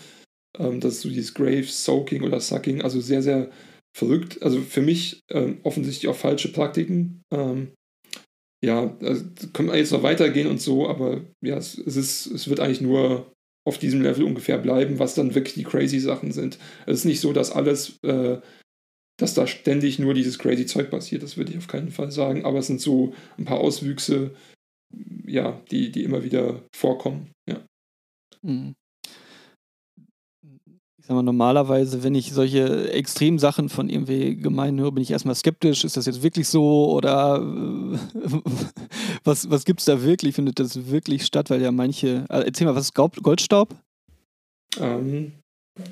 [0.57, 3.51] Ähm, das ist so dieses Grave Soaking oder Sucking, also sehr, sehr
[3.95, 4.41] verrückt.
[4.41, 7.21] Also für mich ähm, offensichtlich auch falsche Praktiken.
[7.31, 7.73] Ähm,
[8.63, 12.49] ja, also können wir jetzt noch weitergehen und so, aber ja, es, es, ist, es
[12.49, 13.31] wird eigentlich nur
[13.67, 16.57] auf diesem Level ungefähr bleiben, was dann wirklich die crazy Sachen sind.
[16.85, 18.37] Es ist nicht so, dass alles, äh,
[19.17, 22.45] dass da ständig nur dieses crazy Zeug passiert, das würde ich auf keinen Fall sagen,
[22.45, 24.35] aber es sind so ein paar Auswüchse,
[25.25, 27.65] ja, die, die immer wieder vorkommen, ja.
[28.41, 28.75] Mhm
[31.05, 35.11] ich sag mal, normalerweise, wenn ich solche extremen Sachen von irgendwie Gemeinden höre, bin ich
[35.11, 35.83] erstmal skeptisch.
[35.83, 36.91] Ist das jetzt wirklich so?
[36.91, 37.41] Oder
[39.23, 40.33] was, was gibt es da wirklich?
[40.33, 41.51] Findet das wirklich statt?
[41.51, 42.25] Weil ja manche.
[42.27, 43.75] Also erzähl mal, was ist Goldstaub?
[44.79, 45.33] Ähm,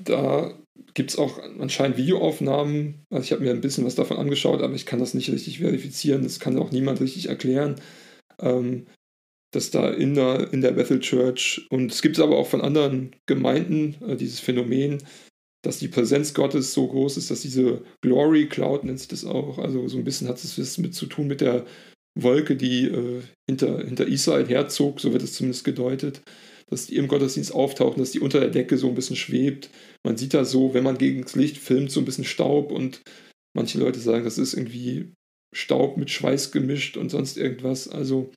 [0.04, 0.52] da
[0.94, 3.06] gibt es auch anscheinend Videoaufnahmen.
[3.10, 5.60] Also ich habe mir ein bisschen was davon angeschaut, aber ich kann das nicht richtig
[5.60, 6.24] verifizieren.
[6.24, 7.76] Das kann auch niemand richtig erklären.
[8.40, 8.88] Ähm,
[9.54, 12.62] dass da in der, in der Bethel Church, und es gibt es aber auch von
[12.62, 15.04] anderen Gemeinden, äh, dieses Phänomen,
[15.64, 19.60] dass die Präsenz Gottes so groß ist, dass diese Glory Cloud nennt sich das auch,
[19.60, 21.66] also so ein bisschen hat es mit zu tun mit der
[22.20, 26.22] Wolke, die äh, hinter, hinter Israel herzog, so wird es zumindest gedeutet,
[26.70, 29.70] dass die im Gottesdienst auftauchen, dass die unter der Decke so ein bisschen schwebt.
[30.06, 33.02] Man sieht da so, wenn man gegen das Licht filmt, so ein bisschen Staub und
[33.56, 35.14] manche Leute sagen, das ist irgendwie
[35.56, 37.88] Staub mit Schweiß gemischt und sonst irgendwas.
[37.88, 38.32] Also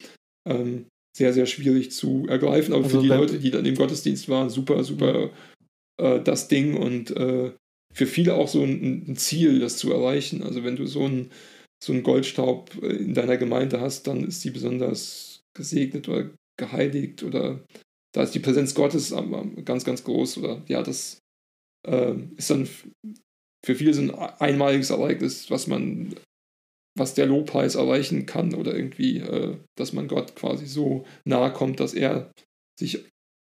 [0.49, 2.75] ähm, sehr, sehr schwierig zu ergreifen.
[2.75, 5.31] Aber also für die Leute, die dann im Gottesdienst waren, super, super
[5.99, 7.53] äh, das Ding und äh,
[7.93, 10.43] für viele auch so ein, ein, Ziel, das zu erreichen.
[10.43, 11.31] Also wenn du so einen
[11.83, 17.65] so Goldstaub äh, in deiner Gemeinde hast, dann ist sie besonders gesegnet oder geheiligt oder
[18.15, 19.15] da ist die Präsenz Gottes
[19.65, 21.19] ganz, ganz groß oder ja, das
[21.87, 22.68] äh, ist dann
[23.64, 26.14] für viele so ein einmaliges Ereignis, was man
[26.96, 31.79] was der Lobpreis erreichen kann oder irgendwie, äh, dass man Gott quasi so nahe kommt,
[31.79, 32.33] dass er
[32.79, 33.05] sich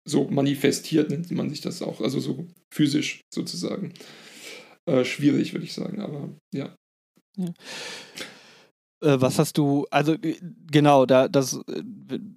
[0.06, 3.94] so manifestiert, nennt man sich das auch, also so physisch sozusagen.
[4.86, 6.74] Äh, schwierig, würde ich sagen, aber ja.
[7.36, 7.52] ja.
[9.00, 10.36] Äh, was hast du, also äh,
[10.70, 11.82] genau, da das, äh,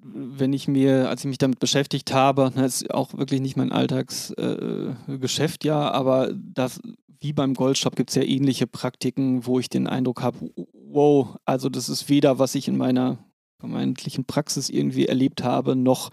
[0.03, 3.71] wenn ich mir, als ich mich damit beschäftigt habe, das ist auch wirklich nicht mein
[3.71, 6.79] Alltagsgeschäft, äh, ja, aber das,
[7.19, 11.69] wie beim Goldshop gibt es ja ähnliche Praktiken, wo ich den Eindruck habe, wow, also
[11.69, 13.17] das ist weder, was ich in meiner
[13.59, 16.09] vermeintlichen Praxis irgendwie erlebt habe, noch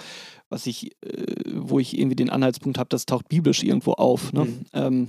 [0.49, 4.33] was ich, äh, wo ich irgendwie den Anhaltspunkt habe, das taucht biblisch irgendwo auf.
[4.33, 4.45] Ne?
[4.45, 4.65] Mhm.
[4.73, 5.09] Ähm,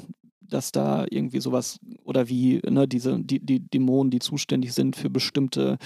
[0.53, 5.09] dass da irgendwie sowas oder wie ne, diese die, die Dämonen, die zuständig sind für
[5.09, 5.77] bestimmte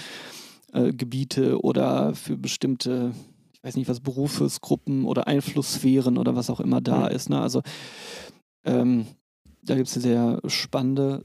[0.72, 3.12] äh, Gebiete oder für bestimmte,
[3.52, 7.30] ich weiß nicht was, Berufsgruppen oder Einflusssphären oder was auch immer da ist.
[7.30, 7.40] Ne?
[7.40, 7.62] Also
[8.64, 9.06] ähm,
[9.62, 11.24] da gibt es sehr spannende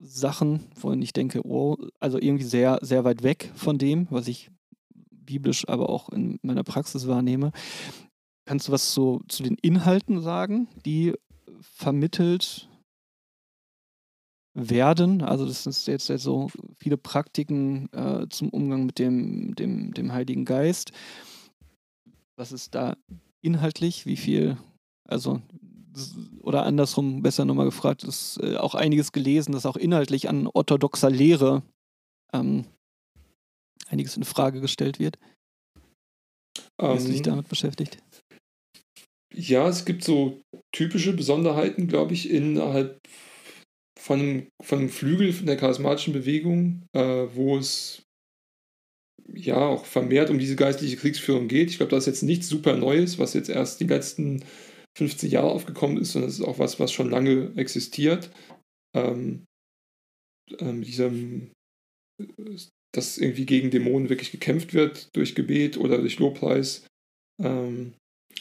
[0.00, 4.50] Sachen, von ich denke, oh, also irgendwie sehr, sehr weit weg von dem, was ich
[5.10, 7.52] biblisch, aber auch in meiner Praxis wahrnehme.
[8.44, 11.14] Kannst du was so zu den Inhalten sagen, die
[11.64, 12.68] vermittelt
[14.54, 15.22] werden?
[15.22, 20.12] Also das ist jetzt, jetzt so viele Praktiken äh, zum Umgang mit dem, dem, dem
[20.12, 20.92] Heiligen Geist.
[22.36, 22.96] Was ist da
[23.42, 24.06] inhaltlich?
[24.06, 24.56] Wie viel,
[25.08, 25.42] also
[26.40, 31.10] oder andersrum besser nochmal gefragt, ist äh, auch einiges gelesen, das auch inhaltlich an orthodoxer
[31.10, 31.62] Lehre
[32.32, 32.66] ähm,
[33.88, 35.18] einiges in Frage gestellt wird.
[36.78, 37.98] Wie hast du dich ähm, damit beschäftigt?
[39.36, 40.42] Ja, es gibt so
[40.72, 43.00] typische Besonderheiten, glaube ich, innerhalb
[43.98, 48.02] von einem, von einem Flügel der charismatischen Bewegung, äh, wo es
[49.32, 51.70] ja auch vermehrt um diese geistliche Kriegsführung geht.
[51.70, 54.44] Ich glaube, das ist jetzt nichts super Neues, was jetzt erst die letzten
[54.96, 58.30] 50 Jahre aufgekommen ist, sondern es ist auch was, was schon lange existiert.
[58.94, 59.44] Ähm,
[60.58, 61.50] ähm, diesem,
[62.94, 66.86] dass irgendwie gegen Dämonen wirklich gekämpft wird durch Gebet oder durch Lobpreis
[67.42, 67.94] ähm,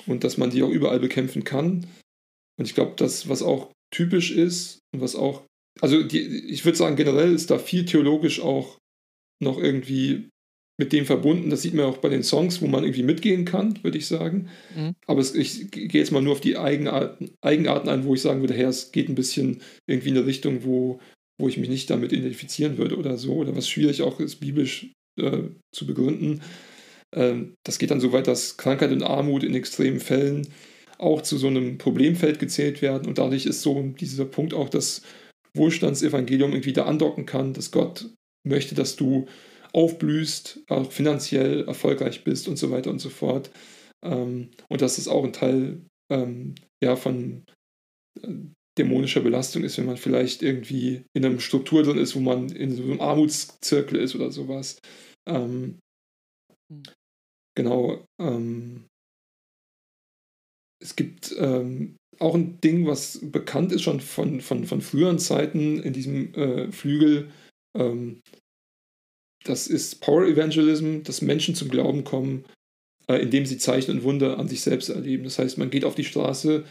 [0.07, 1.85] und dass man die auch überall bekämpfen kann.
[2.57, 5.43] Und ich glaube, das, was auch typisch ist und was auch,
[5.81, 8.77] also die, ich würde sagen, generell ist da viel theologisch auch
[9.41, 10.29] noch irgendwie
[10.79, 11.49] mit dem verbunden.
[11.49, 14.49] Das sieht man auch bei den Songs, wo man irgendwie mitgehen kann, würde ich sagen.
[14.75, 14.95] Mhm.
[15.05, 18.41] Aber es, ich gehe jetzt mal nur auf die Eigenarten, Eigenarten ein, wo ich sagen
[18.41, 20.99] würde, hey, es geht ein bisschen irgendwie in eine Richtung, wo,
[21.39, 23.35] wo ich mich nicht damit identifizieren würde oder so.
[23.35, 26.41] Oder was schwierig auch ist, biblisch äh, zu begründen.
[27.13, 30.47] Ähm, das geht dann so weit, dass Krankheit und Armut in extremen Fällen
[30.97, 33.07] auch zu so einem Problemfeld gezählt werden.
[33.07, 35.01] Und dadurch ist so dieser Punkt auch, dass
[35.55, 38.09] Wohlstandsevangelium irgendwie da andocken kann, dass Gott
[38.47, 39.27] möchte, dass du
[39.73, 43.51] aufblühst, auch finanziell erfolgreich bist und so weiter und so fort.
[44.03, 47.43] Ähm, und dass es auch ein Teil ähm, ja, von
[48.21, 48.27] äh,
[48.77, 52.75] dämonischer Belastung ist, wenn man vielleicht irgendwie in einer Struktur drin ist, wo man in
[52.75, 54.79] so einem Armutszirkel ist oder sowas.
[57.55, 58.05] Genau.
[58.19, 58.85] Ähm,
[60.81, 65.81] es gibt ähm, auch ein Ding, was bekannt ist schon von, von, von früheren Zeiten
[65.81, 67.31] in diesem äh, Flügel.
[67.75, 68.21] Ähm,
[69.43, 72.45] das ist Power Evangelism, dass Menschen zum Glauben kommen,
[73.07, 75.23] äh, indem sie Zeichen und Wunder an sich selbst erleben.
[75.23, 76.65] Das heißt, man geht auf die Straße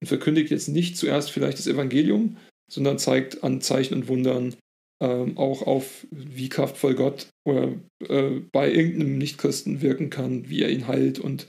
[0.00, 2.36] und verkündigt jetzt nicht zuerst vielleicht das Evangelium,
[2.70, 4.54] sondern zeigt an Zeichen und Wundern
[5.00, 7.74] ähm, auch auf, wie kraftvoll Gott oder
[8.08, 11.46] äh, bei irgendeinem Nichtchristen wirken kann, wie er ihn heilt und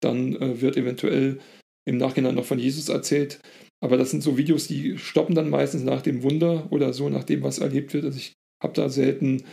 [0.00, 1.38] dann äh, wird eventuell
[1.86, 3.40] im Nachhinein noch von Jesus erzählt.
[3.80, 7.24] Aber das sind so Videos, die stoppen dann meistens nach dem Wunder oder so, nach
[7.24, 8.04] dem, was erlebt wird.
[8.04, 9.44] Also ich habe da selten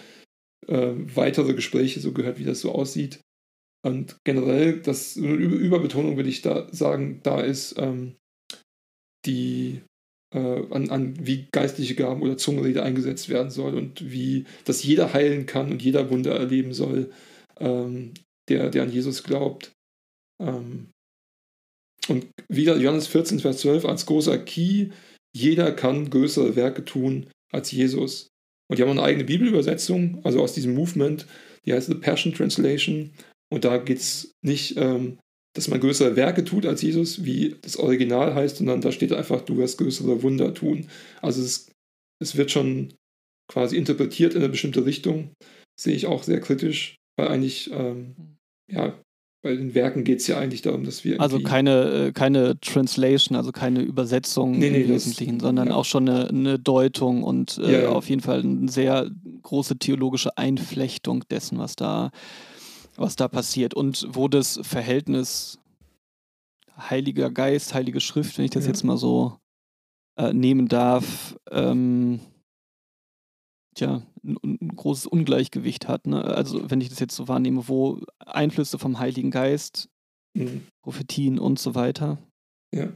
[0.67, 3.19] äh, weitere Gespräche so gehört, wie das so aussieht.
[3.85, 8.15] Und generell, das eine Überbetonung würde ich da sagen, da ist ähm,
[9.27, 9.83] die
[10.39, 15.45] an, an wie geistliche Gaben oder Zungenrede eingesetzt werden soll und wie das jeder heilen
[15.45, 17.11] kann und jeder Wunder erleben soll,
[17.59, 18.13] ähm,
[18.49, 19.71] der, der an Jesus glaubt.
[20.41, 20.89] Ähm,
[22.07, 24.89] und wieder Johannes 14, Vers 12 als großer Key,
[25.35, 28.27] jeder kann größere Werke tun als Jesus.
[28.67, 31.25] Und die haben eine eigene Bibelübersetzung, also aus diesem Movement,
[31.65, 33.11] die heißt The Passion Translation.
[33.51, 35.19] Und da geht es nicht, ähm,
[35.55, 39.41] dass man größere Werke tut als Jesus, wie das Original heißt, sondern da steht einfach,
[39.41, 40.87] du wirst größere Wunder tun.
[41.21, 41.71] Also es,
[42.21, 42.93] es wird schon
[43.51, 45.31] quasi interpretiert in eine bestimmte Richtung.
[45.79, 48.15] Sehe ich auch sehr kritisch, weil eigentlich ähm,
[48.71, 48.99] ja,
[49.45, 51.21] bei den Werken geht es ja eigentlich darum, dass wir.
[51.21, 55.75] Also keine, äh, keine Translation, also keine Übersetzung nee, nee, im Wesentlichen, sondern ja.
[55.75, 57.89] auch schon eine, eine Deutung und äh, ja, ja.
[57.89, 59.09] auf jeden Fall eine sehr
[59.43, 62.09] große theologische Einflechtung dessen, was da,
[62.95, 63.73] was da passiert.
[63.73, 65.59] Und wo das Verhältnis
[66.77, 69.39] Heiliger Geist, Heilige Schrift, wenn ich das jetzt mal so
[70.17, 72.19] äh, nehmen darf, ähm,
[73.75, 76.07] tja, ein, ein, großes Ungleichgewicht hat.
[76.07, 76.23] Ne?
[76.23, 79.89] Also wenn ich das jetzt so wahrnehme, wo Einflüsse vom Heiligen Geist,
[80.33, 80.67] mhm.
[80.83, 82.17] Prophetien und so weiter.
[82.73, 82.91] Ja.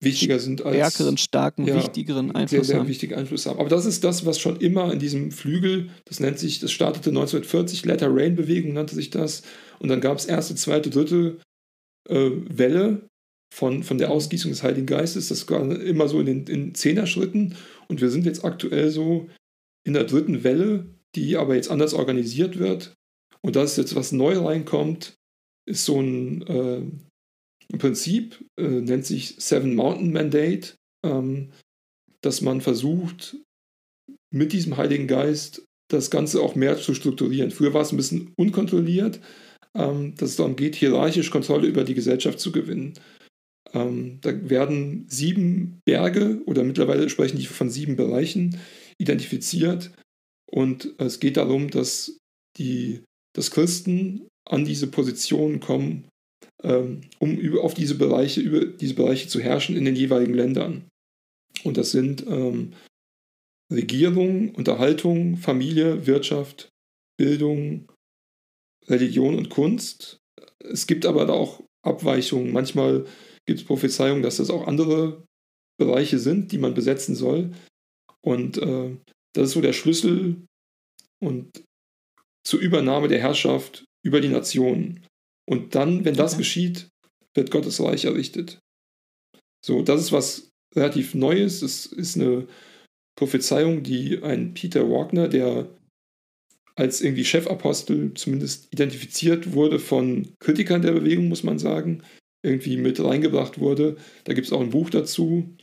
[0.00, 0.76] Wichtiger sind als.
[0.76, 2.88] Stärkeren, starken, ja, wichtigeren Einfluss sehr, sehr haben.
[2.88, 3.58] wichtige Einfluss haben.
[3.58, 7.10] Aber das ist das, was schon immer in diesem Flügel, das nennt sich, das startete
[7.10, 9.42] 1940, Letter Rain Bewegung nannte sich das.
[9.80, 11.38] Und dann gab es erste, zweite, dritte
[12.08, 13.08] äh, Welle
[13.52, 15.28] von, von der Ausgießung des Heiligen Geistes.
[15.28, 17.56] Das war immer so in den in Zehner-Schritten.
[17.88, 19.28] Und wir sind jetzt aktuell so
[19.84, 22.94] in der dritten Welle, die aber jetzt anders organisiert wird.
[23.40, 25.16] Und das ist jetzt was neu reinkommt,
[25.66, 26.82] ist so ein, äh,
[27.72, 31.52] ein Prinzip, äh, nennt sich Seven Mountain Mandate, ähm,
[32.22, 33.36] dass man versucht,
[34.30, 37.50] mit diesem Heiligen Geist das Ganze auch mehr zu strukturieren.
[37.50, 39.20] Früher war es ein bisschen unkontrolliert,
[39.74, 42.94] ähm, dass es darum geht, hierarchisch Kontrolle über die Gesellschaft zu gewinnen.
[43.72, 48.58] Ähm, da werden sieben Berge oder mittlerweile sprechen die von sieben Bereichen
[48.98, 49.92] identifiziert.
[50.50, 52.18] Und es geht darum, dass,
[52.56, 53.02] die,
[53.34, 56.08] dass Christen an diese Position kommen,
[56.62, 60.88] ähm, um auf diese Bereiche, über diese Bereiche zu herrschen in den jeweiligen Ländern.
[61.64, 62.74] Und das sind ähm,
[63.72, 66.70] Regierung, Unterhaltung, Familie, Wirtschaft,
[67.18, 67.90] Bildung,
[68.86, 70.18] Religion und Kunst.
[70.60, 72.52] Es gibt aber da auch Abweichungen.
[72.52, 73.06] Manchmal
[73.46, 75.24] gibt es Prophezeiungen, dass das auch andere
[75.78, 77.52] Bereiche sind, die man besetzen soll.
[78.20, 78.96] Und äh,
[79.34, 80.46] das ist so der Schlüssel
[81.22, 81.64] und
[82.44, 85.06] zur Übernahme der Herrschaft über die Nationen.
[85.48, 86.42] Und dann, wenn das okay.
[86.42, 86.90] geschieht,
[87.34, 88.58] wird Gottes Reich errichtet.
[89.64, 91.62] So, das ist was relativ Neues.
[91.62, 92.46] Es ist eine
[93.16, 95.74] Prophezeiung, die ein Peter Wagner, der
[96.76, 102.02] als irgendwie Chefapostel zumindest identifiziert wurde von Kritikern der Bewegung, muss man sagen,
[102.44, 103.96] irgendwie mit reingebracht wurde.
[104.24, 105.56] Da gibt es auch ein Buch dazu,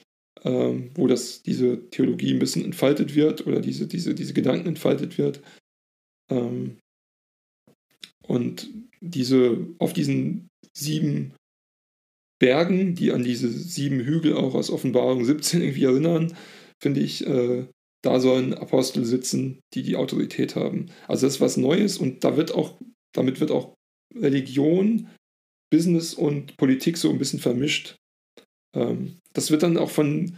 [0.43, 5.17] ähm, wo das, diese Theologie ein bisschen entfaltet wird oder diese, diese, diese Gedanken entfaltet
[5.17, 5.41] wird.
[6.30, 6.80] Ähm,
[8.27, 8.69] und
[9.01, 11.33] diese, auf diesen sieben
[12.39, 16.35] Bergen, die an diese sieben Hügel auch aus Offenbarung 17 irgendwie erinnern,
[16.81, 17.65] finde ich, äh,
[18.03, 20.91] da sollen Apostel sitzen, die die Autorität haben.
[21.07, 22.77] Also das ist was Neues und da wird auch,
[23.13, 23.73] damit wird auch
[24.13, 25.09] Religion,
[25.71, 27.95] Business und Politik so ein bisschen vermischt.
[28.75, 30.38] Ähm, das wird dann auch von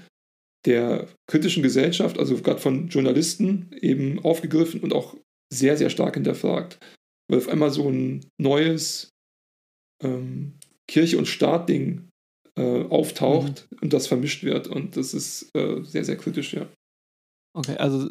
[0.65, 5.15] der kritischen Gesellschaft, also gerade von Journalisten, eben aufgegriffen und auch
[5.51, 6.79] sehr, sehr stark hinterfragt.
[7.27, 9.09] Weil auf einmal so ein neues
[10.01, 10.53] ähm,
[10.87, 12.07] Kirche- und Staat-Ding
[12.55, 13.77] äh, auftaucht mhm.
[13.81, 14.67] und das vermischt wird.
[14.67, 16.67] Und das ist äh, sehr, sehr kritisch, ja.
[17.57, 18.07] Okay, also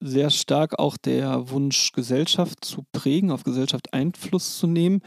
[0.00, 5.00] sehr stark auch der Wunsch, Gesellschaft zu prägen, auf Gesellschaft Einfluss zu nehmen.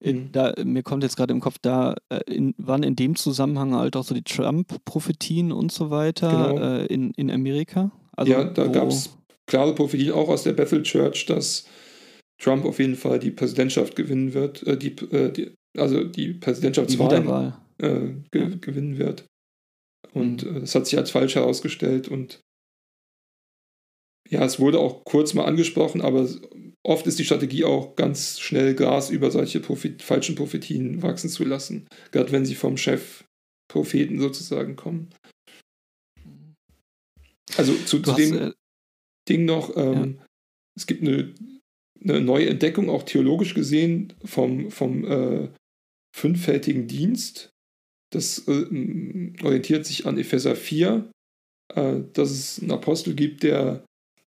[0.00, 0.32] In, mhm.
[0.32, 3.96] da, mir kommt jetzt gerade im Kopf, da äh, in, waren in dem Zusammenhang halt
[3.96, 6.62] auch so die Trump-Prophetien und so weiter genau.
[6.62, 7.90] äh, in, in Amerika.
[8.14, 11.64] Also, ja, da gab es klare Prophetien auch aus der Bethel Church, dass
[12.42, 17.54] Trump auf jeden Fall die Präsidentschaft gewinnen wird, äh, die, äh, die, also die Präsidentschaftswahl
[17.78, 18.56] äh, ge ja.
[18.60, 19.24] gewinnen wird.
[20.12, 20.60] Und mhm.
[20.60, 22.40] das hat sich als falsch herausgestellt und
[24.28, 26.28] ja, es wurde auch kurz mal angesprochen, aber
[26.86, 31.44] oft ist die Strategie auch ganz schnell Gras über solche Prophet falschen Prophetien wachsen zu
[31.44, 31.86] lassen.
[32.12, 33.24] Gerade wenn sie vom Chef
[33.70, 35.10] Propheten sozusagen kommen.
[37.56, 38.52] Also zu, zu dem äh,
[39.28, 40.26] Ding noch, ähm, ja.
[40.76, 41.34] es gibt eine,
[42.02, 45.48] eine, neue Entdeckung, auch theologisch gesehen, vom, vom äh,
[46.14, 47.50] fünffältigen Dienst.
[48.12, 51.10] Das äh, orientiert sich an Epheser 4,
[51.74, 53.84] äh, dass es einen Apostel gibt, der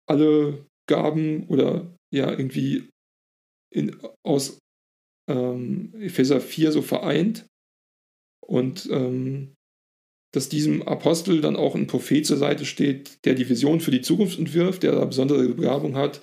[0.07, 2.89] alle Gaben oder ja irgendwie
[3.73, 4.59] in, aus
[5.29, 7.45] ähm, Epheser 4 so vereint
[8.45, 9.53] und ähm,
[10.33, 14.01] dass diesem Apostel dann auch ein Prophet zur Seite steht, der die Vision für die
[14.01, 16.21] Zukunft entwirft, der da besondere Begabung hat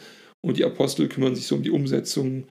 [0.49, 2.49] und die Apostel kümmern sich so um die Umsetzung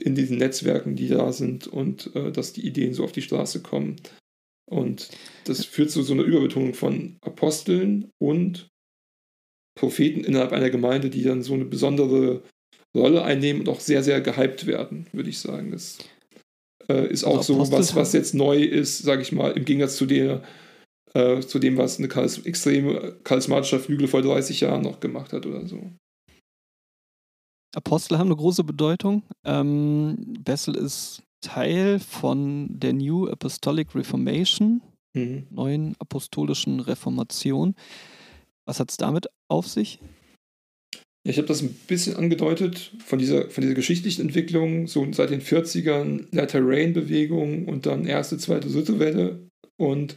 [0.00, 3.60] in diesen Netzwerken, die da sind und äh, dass die Ideen so auf die Straße
[3.60, 3.96] kommen.
[4.70, 5.10] Und
[5.44, 8.68] das führt zu so einer Überbetonung von Aposteln und
[9.76, 12.42] Propheten innerhalb einer Gemeinde, die dann so eine besondere
[12.94, 15.72] Rolle einnehmen und auch sehr, sehr gehypt werden, würde ich sagen.
[15.72, 15.98] Das
[16.88, 19.96] äh, ist auch also so, was, was jetzt neu ist, sage ich mal, im Gegensatz
[19.96, 20.42] zu, der,
[21.14, 22.08] äh, zu dem, was eine
[22.44, 25.92] extreme charismatischer Flügel vor 30 Jahren noch gemacht hat oder so.
[27.74, 29.22] Apostel haben eine große Bedeutung.
[29.44, 34.82] Ähm, Bessel ist Teil von der New Apostolic Reformation,
[35.14, 35.46] mhm.
[35.50, 37.74] neuen apostolischen Reformation.
[38.66, 40.00] Was hat es damit auf sich?
[41.24, 45.30] Ja, ich habe das ein bisschen angedeutet von dieser, von dieser geschichtlichen Entwicklung, so seit
[45.30, 50.16] den 40ern, Latter Rain-Bewegung und dann erste, zweite, dritte Welle und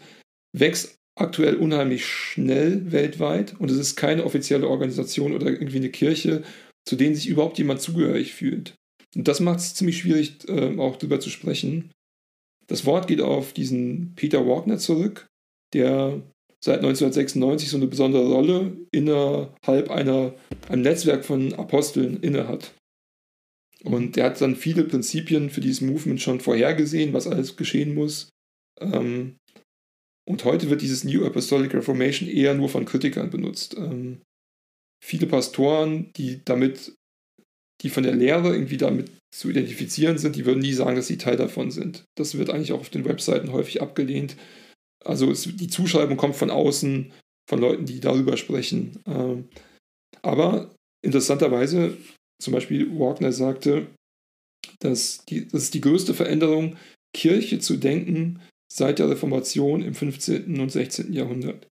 [0.53, 6.43] wächst aktuell unheimlich schnell weltweit und es ist keine offizielle Organisation oder irgendwie eine Kirche,
[6.87, 8.75] zu denen sich überhaupt jemand zugehörig fühlt.
[9.15, 11.91] Und das macht es ziemlich schwierig, äh, auch darüber zu sprechen.
[12.67, 15.27] Das Wort geht auf diesen Peter Wagner zurück,
[15.73, 16.21] der
[16.63, 20.33] seit 1996 so eine besondere Rolle innerhalb einer,
[20.69, 22.73] einem Netzwerk von Aposteln innehat.
[23.83, 28.29] Und er hat dann viele Prinzipien für dieses Movement schon vorhergesehen, was alles geschehen muss.
[28.79, 29.35] Ähm,
[30.25, 33.75] und heute wird dieses New Apostolic Reformation eher nur von Kritikern benutzt.
[33.77, 34.21] Ähm,
[35.03, 36.93] viele Pastoren, die damit,
[37.81, 41.17] die von der Lehre irgendwie damit zu identifizieren sind, die würden nie sagen, dass sie
[41.17, 42.05] Teil davon sind.
[42.15, 44.37] Das wird eigentlich auch auf den Webseiten häufig abgelehnt.
[45.03, 47.11] Also es, die Zuschreibung kommt von außen,
[47.49, 49.01] von Leuten, die darüber sprechen.
[49.05, 49.49] Ähm,
[50.21, 51.97] aber interessanterweise,
[52.41, 53.87] zum Beispiel Wagner sagte,
[54.79, 56.77] dass die, das ist die größte Veränderung,
[57.13, 58.39] Kirche zu denken
[58.71, 60.59] seit der Reformation im 15.
[60.61, 61.11] und 16.
[61.11, 61.67] Jahrhundert.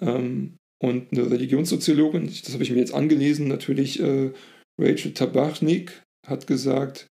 [0.00, 4.32] Ähm, und eine Religionssoziologin, das habe ich mir jetzt angelesen, natürlich äh,
[4.80, 7.06] Rachel Tabachnik, hat gesagt,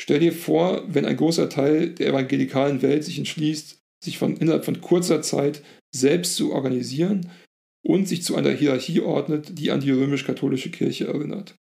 [0.00, 4.64] stell dir vor, wenn ein großer Teil der evangelikalen Welt sich entschließt, sich von, innerhalb
[4.64, 5.62] von kurzer Zeit
[5.94, 7.30] selbst zu organisieren
[7.86, 11.56] und sich zu einer Hierarchie ordnet, die an die römisch-katholische Kirche erinnert.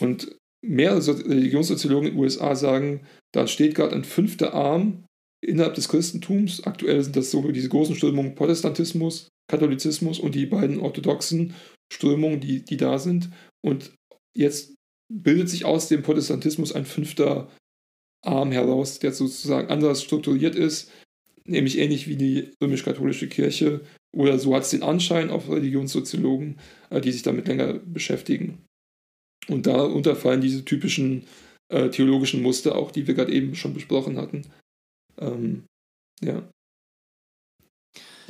[0.00, 0.34] Und
[0.66, 5.04] mehrere Religionssoziologen in den USA sagen, da steht gerade ein fünfter Arm
[5.44, 6.64] innerhalb des Christentums.
[6.64, 11.54] Aktuell sind das so diese großen Strömungen Protestantismus, Katholizismus und die beiden orthodoxen
[11.92, 13.30] Strömungen, die, die da sind.
[13.64, 13.92] Und
[14.36, 14.74] jetzt
[15.12, 17.50] bildet sich aus dem Protestantismus ein fünfter
[18.24, 20.90] Arm heraus, der sozusagen anders strukturiert ist,
[21.44, 23.80] nämlich ähnlich wie die römisch-katholische Kirche.
[24.14, 26.58] Oder so hat es den Anschein auf Religionssoziologen,
[26.90, 28.64] äh, die sich damit länger beschäftigen.
[29.48, 31.24] Und darunter fallen diese typischen
[31.72, 34.42] äh, theologischen Muster auch, die wir gerade eben schon besprochen hatten.
[35.18, 35.64] Ähm,
[36.20, 36.48] ja.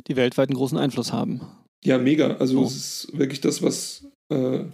[0.07, 1.41] Die weltweit einen großen Einfluss haben.
[1.83, 2.37] Ja, mega.
[2.37, 2.65] Also oh.
[2.65, 4.65] es ist wirklich das, was äh,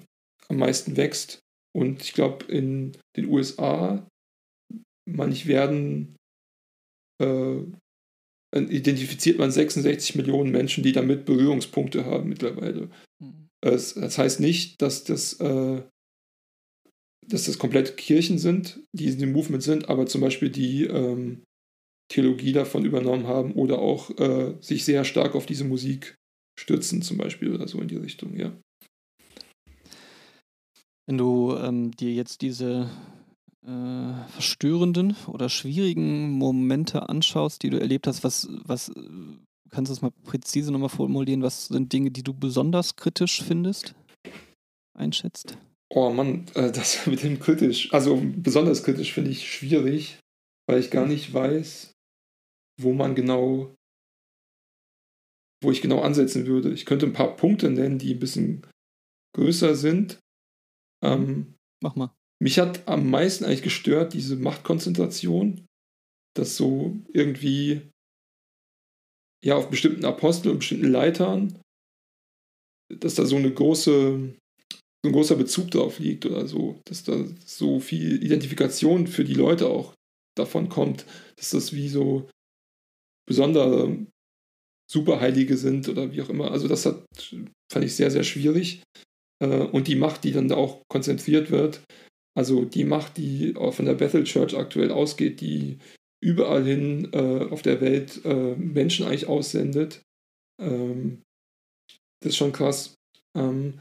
[0.48, 1.40] am meisten wächst.
[1.76, 4.08] Und ich glaube, in den USA,
[5.06, 6.16] manch werden
[7.22, 7.58] äh,
[8.56, 12.90] identifiziert man 66 Millionen Menschen, die damit Berührungspunkte haben mittlerweile.
[13.20, 13.50] Mhm.
[13.62, 15.82] Das, das, heißt nicht, dass das, äh,
[17.28, 21.44] dass das komplett Kirchen sind, die in dem Movement sind, aber zum Beispiel die ähm,
[22.08, 26.16] Theologie davon übernommen haben oder auch äh, sich sehr stark auf diese Musik
[26.60, 28.56] stützen, zum Beispiel oder so in die Richtung, ja.
[31.08, 32.90] Wenn du ähm, dir jetzt diese
[33.66, 38.92] äh, verstörenden oder schwierigen Momente anschaust, die du erlebt hast, was, was
[39.70, 43.94] kannst du es mal präzise nochmal formulieren, was sind Dinge, die du besonders kritisch findest,
[44.98, 45.58] einschätzt?
[45.90, 50.20] Oh Mann, äh, das mit dem kritisch, also besonders kritisch finde ich schwierig,
[50.68, 51.95] weil ich gar nicht weiß,
[52.80, 53.76] wo man genau,
[55.64, 56.72] wo ich genau ansetzen würde.
[56.72, 58.66] Ich könnte ein paar Punkte nennen, die ein bisschen
[59.36, 60.20] größer sind.
[61.04, 62.14] Ähm, Mach mal.
[62.42, 65.66] Mich hat am meisten eigentlich gestört diese Machtkonzentration,
[66.36, 67.90] dass so irgendwie
[69.44, 71.62] ja auf bestimmten Aposteln und bestimmten Leitern,
[72.94, 74.36] dass da so eine große
[75.06, 79.36] so ein großer Bezug drauf liegt oder so, dass da so viel Identifikation für die
[79.36, 79.94] Leute auch
[80.36, 81.06] davon kommt,
[81.36, 82.28] dass das wie so
[83.28, 84.06] besondere
[84.90, 86.52] Superheilige sind oder wie auch immer.
[86.52, 87.04] Also das hat,
[87.72, 88.84] fand ich sehr, sehr schwierig.
[89.42, 91.82] Äh, und die Macht, die dann da auch konzentriert wird,
[92.38, 95.80] also die Macht, die von der Bethel Church aktuell ausgeht, die
[96.22, 100.02] überall hin äh, auf der Welt äh, Menschen eigentlich aussendet,
[100.62, 101.22] ähm,
[102.22, 102.96] das ist schon krass.
[103.38, 103.80] Ähm,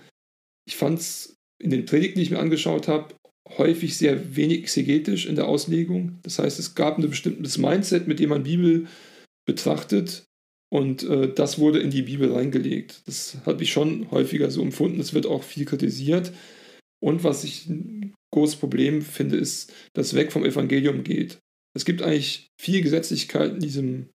[0.67, 3.15] ich fand es in den Predigten, die ich mir angeschaut habe,
[3.59, 6.19] häufig sehr wenig exegetisch in der Auslegung.
[6.23, 8.87] Das heißt, es gab ein bestimmtes Mindset, mit dem man Bibel
[9.47, 10.25] betrachtet
[10.75, 13.03] und äh, das wurde in die Bibel reingelegt.
[13.07, 14.99] Das habe ich schon häufiger so empfunden.
[14.99, 16.33] Es wird auch viel kritisiert.
[17.01, 21.39] Und was ich ein großes Problem finde, ist, dass weg vom Evangelium geht.
[21.77, 24.11] Es gibt eigentlich viel Gesetzlichkeit in diesem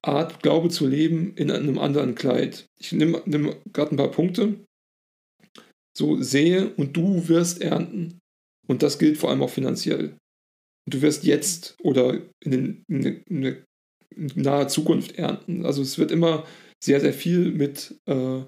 [0.00, 2.64] Art, Glaube zu leben, in einem anderen Kleid.
[2.80, 4.64] Ich nehme nehm gerade ein paar Punkte.
[5.94, 8.18] So sehe und du wirst ernten.
[8.66, 10.16] Und das gilt vor allem auch finanziell.
[10.88, 13.64] Du wirst jetzt oder in, den, in, in, in
[14.14, 15.64] naher Zukunft ernten.
[15.64, 16.44] Also es wird immer
[16.82, 18.42] sehr, sehr viel mit äh,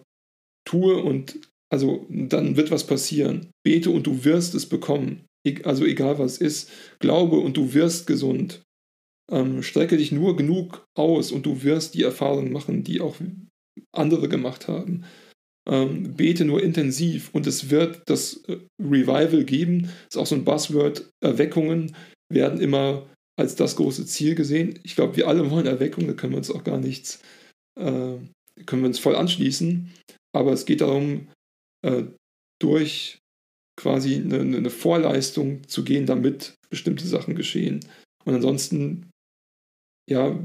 [0.64, 1.40] tue und
[1.70, 3.50] also dann wird was passieren.
[3.64, 5.24] Bete und du wirst es bekommen.
[5.64, 6.70] Also egal was ist.
[6.98, 8.62] Glaube und du wirst gesund.
[9.30, 13.16] Ähm, strecke dich nur genug aus und du wirst die Erfahrungen machen, die auch
[13.92, 15.04] andere gemacht haben
[15.68, 19.82] ähm, bete nur intensiv und es wird das äh, Revival geben.
[19.82, 21.10] Das ist auch so ein Buzzword.
[21.20, 21.94] Erweckungen
[22.32, 23.06] werden immer
[23.38, 24.80] als das große Ziel gesehen.
[24.82, 27.20] Ich glaube, wir alle wollen Erweckung, da können wir uns auch gar nichts,
[27.78, 28.16] äh,
[28.66, 29.92] können wir uns voll anschließen.
[30.34, 31.28] Aber es geht darum,
[31.86, 32.04] äh,
[32.60, 33.18] durch
[33.78, 37.78] quasi eine, eine, Vorleistung zu gehen, damit bestimmte Sachen geschehen.
[38.24, 39.08] Und ansonsten,
[40.10, 40.36] ja,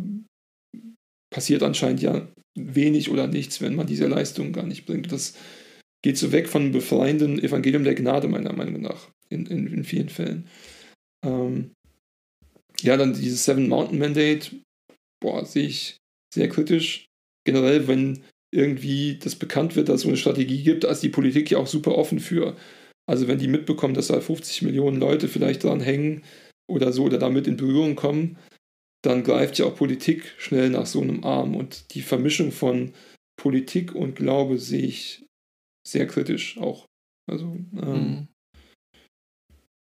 [1.32, 5.12] passiert anscheinend ja wenig oder nichts, wenn man diese Leistung gar nicht bringt.
[5.12, 5.34] Das
[6.04, 10.10] geht so weg von befreienden Evangelium der Gnade, meiner Meinung nach, in, in, in vielen
[10.10, 10.48] Fällen.
[11.26, 11.72] Ähm,
[12.84, 14.52] ja, dann dieses Seven Mountain Mandate,
[15.22, 15.98] boah, sehe ich
[16.34, 17.06] sehr kritisch.
[17.46, 18.24] Generell, wenn
[18.54, 21.58] irgendwie das bekannt wird, dass es so eine Strategie gibt, da ist die Politik ja
[21.58, 22.56] auch super offen für.
[23.10, 26.24] Also wenn die mitbekommen, dass da 50 Millionen Leute vielleicht dran hängen
[26.70, 28.38] oder so oder damit in Berührung kommen,
[29.02, 31.56] dann greift ja auch Politik schnell nach so einem Arm.
[31.56, 32.94] Und die Vermischung von
[33.38, 35.26] Politik und Glaube sehe ich
[35.86, 36.86] sehr kritisch auch.
[37.30, 38.28] Also ähm, mhm.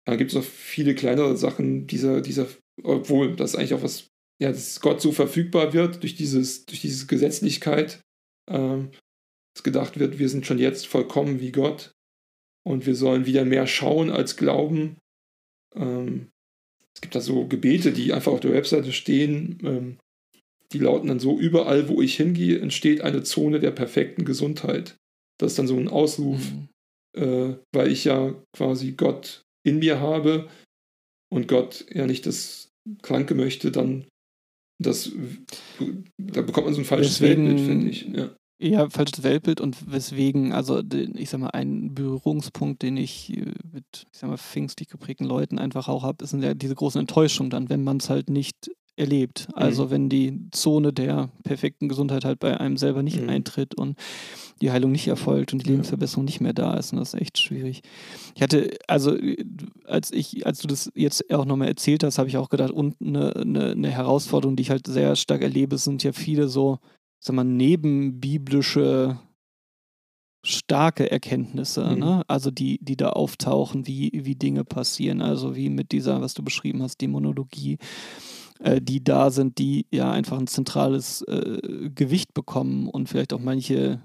[0.06, 2.48] da gibt es noch viele kleinere Sachen, dieser, dieser,
[2.82, 4.08] obwohl das eigentlich auch was,
[4.42, 8.02] ja, dass Gott so verfügbar wird durch dieses, durch diese Gesetzlichkeit,
[8.50, 8.92] ähm,
[9.56, 11.94] dass gedacht wird, wir sind schon jetzt vollkommen wie Gott
[12.66, 14.98] und wir sollen wieder mehr schauen als glauben.
[15.76, 16.32] Ähm,
[16.96, 19.60] es gibt da so Gebete, die einfach auf der Webseite stehen.
[19.64, 19.98] Ähm,
[20.72, 24.96] die lauten dann so: Überall, wo ich hingehe, entsteht eine Zone der perfekten Gesundheit.
[25.40, 26.70] Das ist dann so ein Ausruf, mhm.
[27.22, 30.50] äh, weil ich ja quasi Gott in mir habe
[31.34, 32.70] und Gott ja nicht das
[33.02, 34.06] Kranke möchte, dann
[34.80, 35.12] das,
[36.18, 38.08] da bekommt man so ein falsches Deswegen, Weltbild, finde ich.
[38.14, 38.36] Ja.
[38.62, 40.82] Ja, falsches Weltbild und weswegen, also
[41.16, 45.60] ich sag mal, ein Berührungspunkt, den ich äh, mit, ich sag mal, pfingstlich geprägten Leuten
[45.60, 49.48] einfach auch habe, ist ja diese große Enttäuschung dann, wenn man es halt nicht erlebt.
[49.54, 49.90] Also mhm.
[49.90, 53.30] wenn die Zone der perfekten Gesundheit halt bei einem selber nicht mhm.
[53.30, 53.98] eintritt und
[54.62, 56.94] die Heilung nicht erfolgt und die Lebensverbesserung nicht mehr da ist.
[56.94, 57.82] Und das ist echt schwierig.
[58.36, 59.18] Ich hatte, also
[59.86, 62.96] als ich, als du das jetzt auch nochmal erzählt hast, habe ich auch gedacht, und
[63.02, 66.80] eine, eine, eine Herausforderung, die ich halt sehr stark erlebe, sind ja viele so
[67.24, 69.18] sag mal, nebenbiblische
[70.46, 72.00] starke Erkenntnisse, mhm.
[72.00, 72.24] ne?
[72.28, 76.44] also die, die da auftauchen, wie, wie Dinge passieren, also wie mit dieser, was du
[76.44, 77.78] beschrieben hast, die Monologie,
[78.64, 83.40] äh, die da sind, die ja einfach ein zentrales äh, Gewicht bekommen und vielleicht auch
[83.40, 84.02] manche,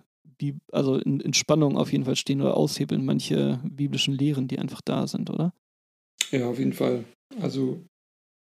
[0.73, 4.81] also in, in Spannung auf jeden Fall stehen oder aushebeln, manche biblischen Lehren, die einfach
[4.81, 5.55] da sind, oder?
[6.33, 7.05] Ja, auf jeden Fall.
[7.41, 7.85] Also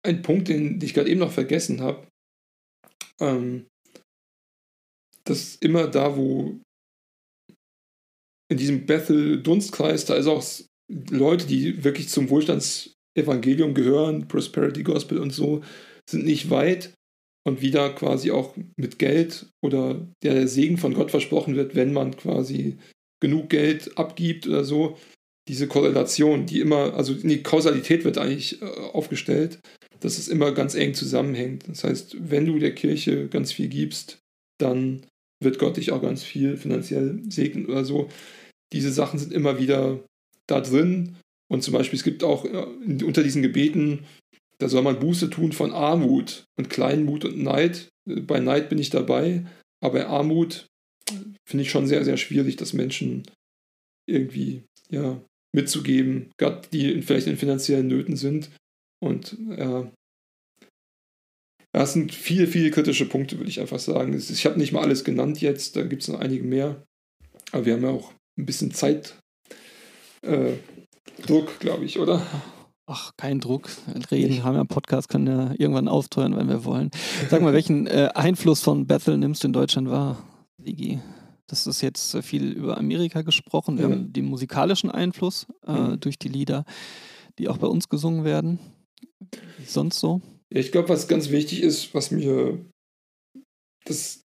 [0.05, 2.07] ein Punkt, den, den ich gerade eben noch vergessen habe,
[3.19, 3.67] ähm,
[5.25, 6.61] dass immer da, wo
[8.51, 10.45] in diesem Bethel-Dunstkreis, da ist auch
[11.11, 15.63] Leute, die wirklich zum Wohlstandsevangelium gehören, Prosperity Gospel und so,
[16.13, 16.95] sind nicht weit
[17.45, 22.17] und wieder quasi auch mit Geld oder der Segen von Gott versprochen wird, wenn man
[22.17, 22.79] quasi
[23.21, 24.97] genug Geld abgibt oder so.
[25.49, 29.59] Diese Korrelation, die immer, also die Kausalität wird eigentlich äh, aufgestellt,
[29.99, 31.69] dass es immer ganz eng zusammenhängt.
[31.69, 34.19] Das heißt, wenn du der Kirche ganz viel gibst,
[34.59, 35.05] dann
[35.43, 38.09] wird Gott dich auch ganz viel finanziell segnen oder so.
[38.73, 40.01] Diese Sachen sind immer wieder
[40.47, 41.17] da drin.
[41.51, 44.05] Und zum Beispiel, es gibt auch äh, unter diesen Gebeten,
[44.63, 47.89] da soll man Buße tun von Armut und Kleinmut und Neid.
[48.09, 49.45] Äh, bei Neid bin ich dabei,
[49.83, 50.67] aber bei Armut
[51.45, 53.25] finde ich schon sehr, sehr schwierig, das Menschen
[54.09, 55.21] irgendwie ja,
[55.55, 58.51] mitzugeben, gerade die vielleicht in finanziellen Nöten sind.
[59.01, 59.91] Und ja,
[61.73, 64.15] das sind viele, viele kritische Punkte, würde ich einfach sagen.
[64.15, 66.85] Ich habe nicht mal alles genannt jetzt, da gibt es noch einige mehr.
[67.51, 69.19] Aber wir haben ja auch ein bisschen Zeitdruck,
[70.23, 70.57] äh,
[71.59, 72.25] glaube ich, oder?
[72.95, 73.70] Ach, kein Druck.
[74.11, 76.90] Reden, haben ja einen Podcast, können ja irgendwann austeuern, wenn wir wollen.
[77.30, 80.22] Sag mal, welchen äh, Einfluss von Bethel nimmst du in Deutschland wahr,
[80.59, 81.01] Sigi?
[81.47, 83.78] Das ist jetzt viel über Amerika gesprochen.
[83.78, 83.90] Wir ja.
[83.90, 86.01] haben den musikalischen Einfluss äh, mhm.
[86.01, 86.66] durch die Lieder,
[87.38, 88.59] die auch bei uns gesungen werden.
[89.66, 90.20] Sonst so?
[90.53, 92.62] Ja, ich glaube, was ganz wichtig ist, was mir,
[93.86, 94.20] das,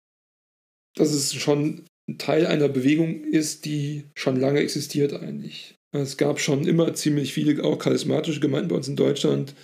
[0.96, 5.75] dass es schon ein Teil einer Bewegung ist, die schon lange existiert eigentlich.
[5.92, 9.54] Es gab schon immer ziemlich viele, auch charismatische Gemeinden bei uns in Deutschland,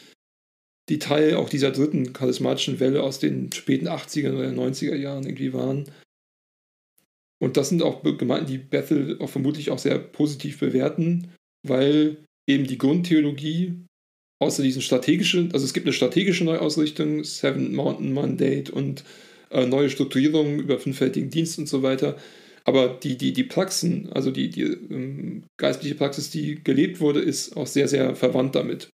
[0.88, 5.52] die Teil auch dieser dritten charismatischen Welle aus den späten 80er oder 90er Jahren irgendwie
[5.52, 5.90] waren.
[7.40, 11.32] Und das sind auch Gemeinden, die Bethel auch vermutlich auch sehr positiv bewerten,
[11.66, 12.18] weil
[12.48, 13.84] eben die Grundtheologie
[14.40, 19.04] außer diesen strategischen, also es gibt eine strategische Neuausrichtung, Seven Mountain Mandate und
[19.50, 22.16] äh, neue Strukturierung über fünffältigen Dienst und so weiter.
[22.64, 27.56] Aber die, die, die Praxen, also die, die ähm, geistliche Praxis, die gelebt wurde, ist
[27.56, 28.90] auch sehr, sehr verwandt damit.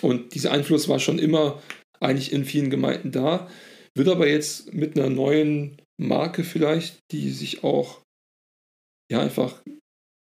[0.00, 1.62] Und dieser Einfluss war schon immer
[2.00, 3.48] eigentlich in vielen Gemeinden da,
[3.94, 8.02] wird aber jetzt mit einer neuen Marke vielleicht, die sich auch
[9.10, 9.62] ja einfach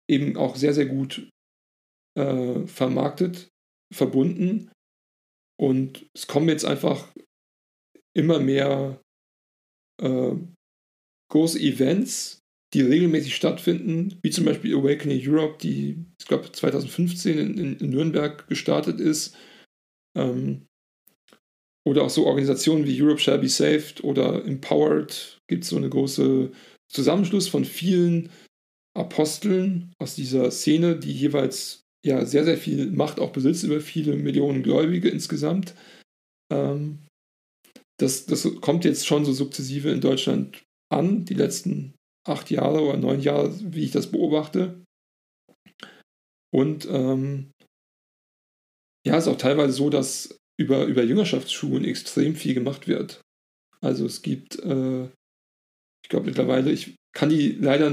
[0.09, 1.29] eben auch sehr, sehr gut
[2.17, 3.49] äh, vermarktet,
[3.93, 4.71] verbunden.
[5.59, 7.13] Und es kommen jetzt einfach
[8.15, 9.01] immer mehr
[10.03, 10.35] äh,
[11.31, 12.41] große Events,
[12.75, 18.47] die regelmäßig stattfinden, wie zum Beispiel Awakening Europe, die, ich glaube, 2015 in, in, Nürnberg
[18.49, 19.37] gestartet ist.
[20.17, 20.67] Ähm,
[21.87, 25.89] oder auch so Organisationen wie Europe Shall Be Saved oder Empowered gibt es so eine
[25.89, 26.51] große
[26.91, 28.31] Zusammenschluss von vielen
[28.97, 34.17] Aposteln aus dieser Szene, die jeweils ja sehr, sehr viel Macht auch besitzt über viele
[34.17, 35.75] Millionen Gläubige insgesamt.
[36.53, 37.01] Ähm,
[37.99, 41.95] das, das kommt jetzt schon so sukzessive in Deutschland an, die letzten
[42.27, 44.83] acht Jahre oder neun Jahre, wie ich das beobachte.
[46.53, 47.51] Und ähm,
[49.07, 53.21] ja, es ist auch teilweise so, dass über, über Jüngerschaftsschulen extrem viel gemacht wird.
[53.81, 57.91] Also es gibt, äh, ich glaube mittlerweile, ich kann die leider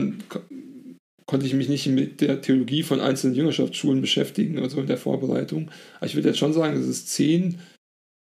[1.31, 5.71] konnte ich mich nicht mit der Theologie von einzelnen Jüngerschaftsschulen beschäftigen, also in der Vorbereitung.
[5.97, 7.59] Aber ich würde jetzt schon sagen, dass es zehn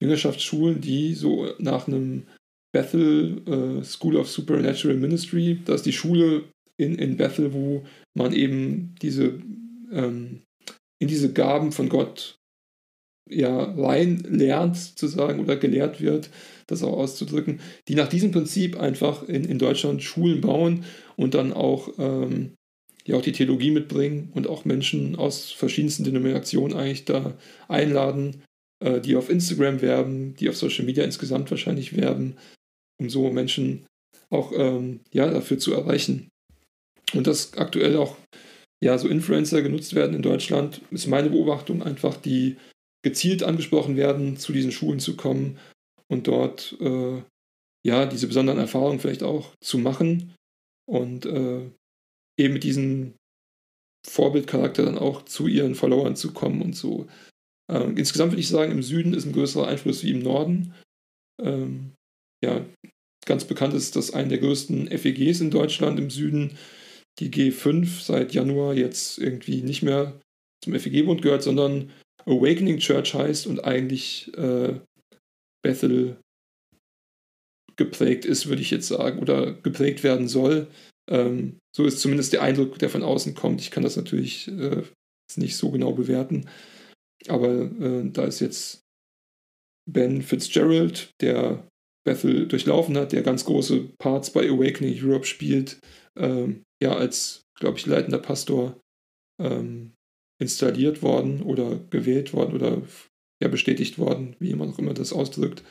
[0.02, 2.28] Jüngerschaftsschulen, die so nach einem
[2.72, 6.44] Bethel äh, School of Supernatural Ministry, das ist die Schule
[6.78, 7.84] in, in Bethel, wo
[8.16, 9.42] man eben diese
[9.92, 10.42] ähm,
[11.00, 12.38] in diese Gaben von Gott
[13.30, 16.30] ja rein lernt, sozusagen, oder gelehrt wird,
[16.68, 20.84] das auch auszudrücken, die nach diesem Prinzip einfach in, in Deutschland Schulen bauen
[21.16, 22.54] und dann auch ähm,
[23.08, 28.44] die auch die Theologie mitbringen und auch Menschen aus verschiedensten Denominationen eigentlich da einladen,
[28.84, 32.36] äh, die auf Instagram werben, die auf Social Media insgesamt wahrscheinlich werben,
[33.00, 33.86] um so Menschen
[34.30, 36.30] auch ähm, ja, dafür zu erreichen.
[37.14, 38.18] Und dass aktuell auch
[38.82, 42.58] ja, so Influencer genutzt werden in Deutschland, ist meine Beobachtung einfach, die
[43.04, 45.58] gezielt angesprochen werden, zu diesen Schulen zu kommen
[46.08, 47.22] und dort äh,
[47.86, 50.34] ja diese besonderen Erfahrungen vielleicht auch zu machen
[50.86, 51.70] und äh,
[52.38, 53.14] eben mit diesem
[54.08, 57.08] Vorbildcharakter dann auch zu ihren Followern zu kommen und so.
[57.70, 60.74] Ähm, insgesamt würde ich sagen, im Süden ist ein größerer Einfluss wie im Norden.
[61.42, 61.92] Ähm,
[62.44, 62.66] ja,
[63.30, 66.58] ganz bekannt ist, dass eine der größten FEGs in Deutschland im Süden,
[67.20, 70.20] die G5, seit Januar jetzt irgendwie nicht mehr
[70.64, 71.92] zum FEG-Bund gehört, sondern
[72.26, 74.80] Awakening Church heißt und eigentlich äh,
[75.64, 76.18] Bethel
[77.78, 80.68] geprägt ist, würde ich jetzt sagen, oder geprägt werden soll.
[81.10, 83.62] Ähm, so ist zumindest der Eindruck, der von außen kommt.
[83.62, 84.84] Ich kann das natürlich äh,
[85.38, 86.50] nicht so genau bewerten.
[87.28, 88.82] Aber äh, da ist jetzt
[89.90, 91.69] Ben Fitzgerald, der
[92.06, 95.80] Bethel durchlaufen hat, der ganz große Parts bei Awakening Europe spielt,
[96.18, 98.80] ähm, ja, als, glaube ich, leitender Pastor.
[99.42, 99.94] Ähm,
[100.40, 102.82] installiert worden oder gewählt worden oder
[103.42, 105.64] ja, bestätigt worden, wie man auch immer das ausdrückt.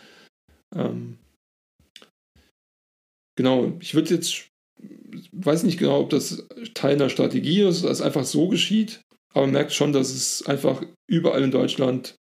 [0.75, 1.19] Ähm,
[3.37, 4.51] genau, ich würde jetzt,
[5.33, 9.01] weiß nicht genau, ob das Teil einer Strategie ist, dass es einfach so geschieht,
[9.33, 12.17] aber man merkt schon, dass es einfach überall in Deutschland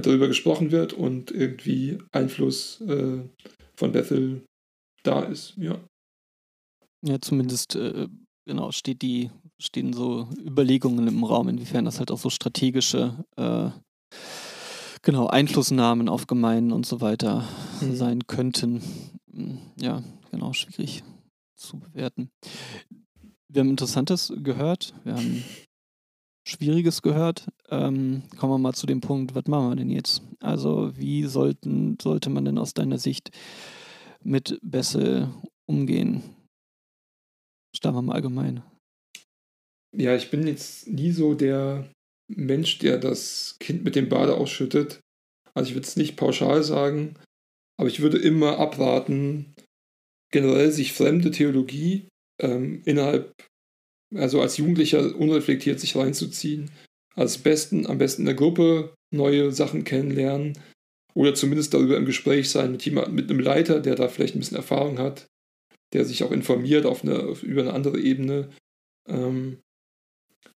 [0.00, 3.22] darüber gesprochen wird und irgendwie Einfluss äh,
[3.76, 4.42] von Bethel
[5.02, 5.78] da ist, ja.
[7.02, 8.08] Ja, zumindest äh,
[8.46, 9.30] genau steht die,
[9.60, 13.70] stehen so Überlegungen im Raum, inwiefern das halt auch so strategische äh,
[15.02, 17.46] genau, Einflussnahmen auf Gemeinden und so weiter
[17.80, 17.96] mhm.
[17.96, 18.82] sein könnten.
[19.32, 21.04] Hm, ja, genau, schwierig
[21.54, 22.30] zu bewerten.
[23.48, 25.44] Wir haben Interessantes gehört, wir haben
[26.46, 27.48] Schwieriges gehört.
[27.70, 30.22] Ähm, kommen wir mal zu dem Punkt, was machen wir denn jetzt?
[30.40, 33.30] Also, wie sollten, sollte man denn aus deiner Sicht
[34.22, 35.28] mit Bessel
[35.66, 36.22] umgehen?
[37.74, 38.62] Starten wir mal allgemein.
[39.96, 41.90] Ja, ich bin jetzt nie so der
[42.28, 45.00] Mensch, der das Kind mit dem Bade ausschüttet.
[45.54, 47.14] Also ich würde es nicht pauschal sagen,
[47.78, 49.54] aber ich würde immer abraten,
[50.32, 52.08] generell sich fremde Theologie
[52.40, 53.32] ähm, innerhalb,
[54.14, 56.70] also als Jugendlicher unreflektiert sich reinzuziehen.
[57.14, 60.58] Als besten, am besten in der Gruppe neue Sachen kennenlernen
[61.14, 64.40] oder zumindest darüber im Gespräch sein mit jemand, mit einem Leiter, der da vielleicht ein
[64.40, 65.26] bisschen Erfahrung hat,
[65.94, 68.50] der sich auch informiert auf eine, über eine andere Ebene.
[69.08, 69.58] Ähm,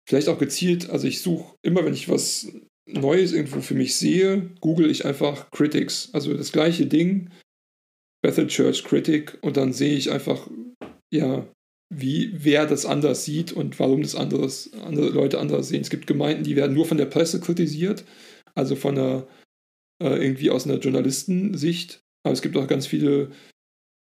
[0.06, 2.48] vielleicht auch gezielt, also ich suche immer, wenn ich was
[2.86, 6.10] Neues irgendwo für mich sehe, google ich einfach Critics.
[6.12, 7.30] Also das gleiche Ding,
[8.22, 10.50] Bethel Church Critic, und dann sehe ich einfach,
[11.12, 11.46] ja,
[11.92, 15.80] wie, wer das anders sieht und warum das anderes, andere Leute anders sehen.
[15.80, 18.04] Es gibt Gemeinden, die werden nur von der Presse kritisiert,
[18.54, 19.26] also von einer,
[20.02, 22.00] äh, irgendwie aus einer Journalistensicht.
[22.22, 23.32] Aber es gibt auch ganz viele,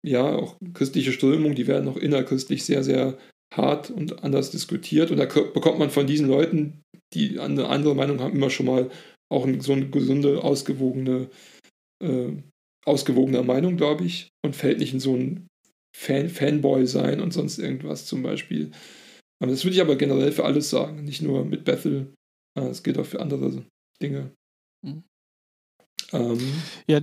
[0.05, 3.17] ja, auch christliche Strömungen, die werden auch innerchristlich sehr, sehr
[3.53, 5.09] hart und anders diskutiert.
[5.11, 6.83] Und da bekommt man von diesen Leuten,
[7.13, 8.91] die eine andere Meinung haben, immer schon mal
[9.29, 11.29] auch so eine gesunde, ausgewogene,
[12.03, 12.33] äh,
[12.85, 15.47] ausgewogene Meinung, glaube ich, und fällt nicht in so ein
[15.99, 18.69] Fan Fanboy sein und sonst irgendwas zum Beispiel.
[19.39, 22.13] Aber das würde ich aber generell für alles sagen, nicht nur mit Bethel.
[22.53, 23.63] Es gilt auch für andere
[24.01, 24.31] Dinge.
[24.83, 25.03] Mhm.
[26.13, 26.39] Ähm,
[26.87, 27.01] ja,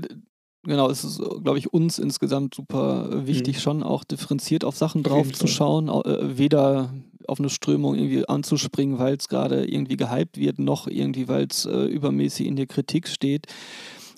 [0.67, 3.61] Genau, es ist, glaube ich, uns insgesamt super wichtig, mhm.
[3.61, 6.95] schon auch differenziert auf Sachen drauf zu schauen, äh, weder
[7.29, 11.67] auf eine Strömung irgendwie anzuspringen, weil es gerade irgendwie gehypt wird, noch irgendwie, weil es
[11.67, 13.47] äh, übermäßig in der Kritik steht,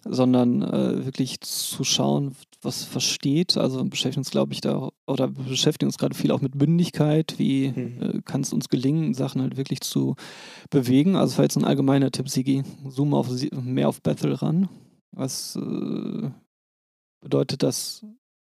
[0.09, 3.57] sondern äh, wirklich zu schauen, was versteht.
[3.57, 7.35] Also beschäftigen uns, glaube ich, da oder beschäftigen uns gerade viel auch mit Bündigkeit.
[7.39, 8.03] Wie mhm.
[8.03, 10.17] äh, kann es uns gelingen, Sachen halt wirklich zu
[10.71, 11.17] bewegen?
[11.17, 12.65] Also, jetzt ein allgemeiner Tipp, Sigi.
[12.89, 14.69] Zoom auf, mehr auf Bethel ran.
[15.13, 16.31] Was äh,
[17.23, 18.05] bedeutet das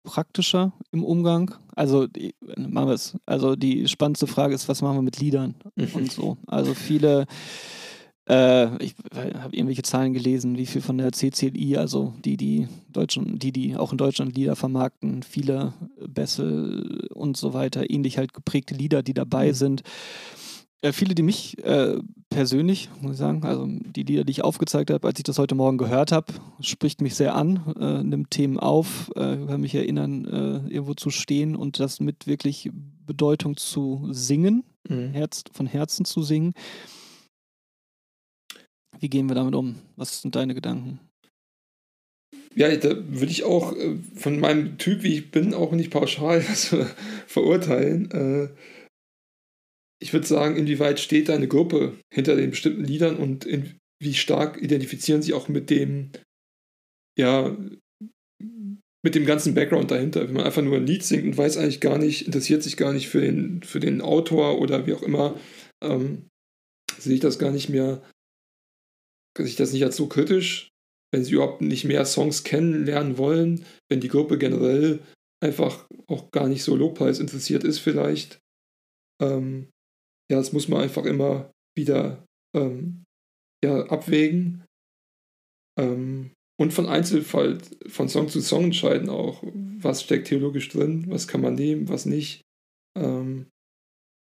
[0.04, 1.56] praktischer im Umgang?
[1.76, 3.18] Also, die, machen wir es.
[3.26, 5.89] Also, die spannendste Frage ist, was machen wir mit Liedern mhm.
[5.93, 6.38] und so?
[6.47, 7.26] Also, viele,
[8.30, 13.39] äh, ich habe irgendwelche Zahlen gelesen, wie viel von der CCLI, also die, die Deutschen,
[13.39, 15.73] die, die auch in Deutschland Lieder vermarkten, viele
[16.07, 19.53] Bessel und so weiter, ähnlich halt geprägte Lieder, die dabei mhm.
[19.53, 19.82] sind.
[20.82, 21.97] Äh, viele, die mich äh,
[22.30, 25.55] persönlich, muss ich sagen, also die Lieder, die ich aufgezeigt habe, als ich das heute
[25.55, 30.25] Morgen gehört habe, spricht mich sehr an, äh, nimmt Themen auf, äh, kann mich erinnern,
[30.25, 32.69] äh, irgendwo zu stehen und das mit wirklich
[33.07, 35.13] Bedeutung zu singen, mhm.
[35.13, 36.53] Herz, von Herzen zu singen.
[39.00, 39.76] Wie gehen wir damit um?
[39.95, 41.00] Was sind deine Gedanken?
[42.56, 46.41] Ja, da würde ich auch äh, von meinem Typ, wie ich bin, auch nicht pauschal
[47.28, 48.12] verurteilen.
[48.12, 48.50] Äh,
[50.02, 54.62] ich würde sagen, inwieweit steht eine Gruppe hinter den bestimmten Liedern und in, wie stark
[54.62, 56.12] identifizieren sie auch mit dem,
[57.18, 57.56] ja,
[59.04, 60.28] mit dem ganzen Background dahinter.
[60.28, 62.93] Wenn man einfach nur ein Lied singt und weiß eigentlich gar nicht, interessiert sich gar
[62.93, 65.39] nicht für den, für den Autor oder wie auch immer,
[65.82, 66.28] ähm,
[66.97, 68.02] sehe ich das gar nicht mehr,
[69.38, 70.69] sehe ich das nicht als so kritisch,
[71.11, 74.99] wenn sie überhaupt nicht mehr Songs kennenlernen wollen, wenn die Gruppe generell
[75.43, 78.39] einfach auch gar nicht so Lobpreis interessiert ist vielleicht.
[79.21, 79.69] Ähm,
[80.32, 82.23] ja, das muss man einfach immer wieder
[82.55, 83.05] ähm,
[83.63, 84.65] ja, abwägen.
[85.80, 91.27] Ähm, und von Einzelfall, von Song zu Song entscheiden auch, was steckt theologisch drin, was
[91.27, 92.41] kann man nehmen, was nicht.
[92.97, 93.47] Ähm,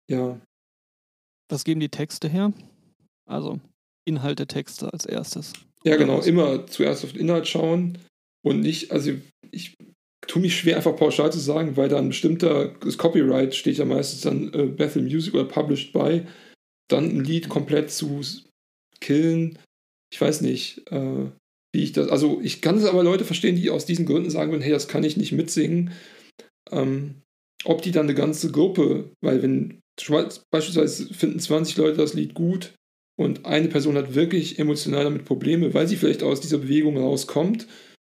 [0.09, 0.39] ja.
[1.49, 2.53] Was geben die Texte her?
[3.25, 3.61] Also
[4.07, 5.53] Inhalt der Texte als erstes.
[5.83, 7.97] Ja, genau, immer zuerst auf den Inhalt schauen
[8.43, 9.11] und nicht, also
[9.51, 9.75] ich
[10.25, 14.21] tue mich schwer, einfach pauschal zu sagen, weil dann bestimmter, das Copyright steht ja meistens
[14.21, 16.23] dann äh, Bethel Music oder Published by,
[16.89, 18.21] dann ein Lied komplett zu
[18.99, 19.59] killen.
[20.11, 21.31] Ich weiß nicht, äh,
[21.73, 24.51] wie ich das, also ich kann es aber Leute verstehen, die aus diesen Gründen sagen
[24.51, 25.91] würden, hey, das kann ich nicht mitsingen.
[26.71, 27.21] Ähm,
[27.65, 29.79] ob die dann eine ganze Gruppe, weil wenn
[30.51, 32.73] beispielsweise finden 20 Leute das Lied gut
[33.19, 37.67] und eine Person hat wirklich emotional damit Probleme, weil sie vielleicht aus dieser Bewegung rauskommt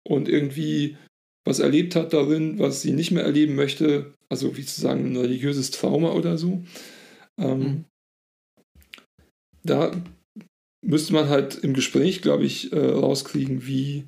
[0.07, 0.97] und irgendwie
[1.45, 5.17] was erlebt hat darin, was sie nicht mehr erleben möchte, also wie zu sagen, ein
[5.17, 6.63] religiöses Trauma oder so.
[7.37, 7.85] Ähm, mhm.
[9.63, 9.91] Da
[10.85, 14.05] müsste man halt im Gespräch, glaube ich, äh, rauskriegen, wie,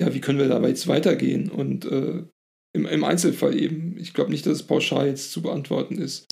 [0.00, 2.24] ja, wie können wir dabei jetzt weitergehen und äh,
[2.72, 3.96] im, im Einzelfall eben.
[3.98, 6.26] Ich glaube nicht, dass es pauschal jetzt zu beantworten ist.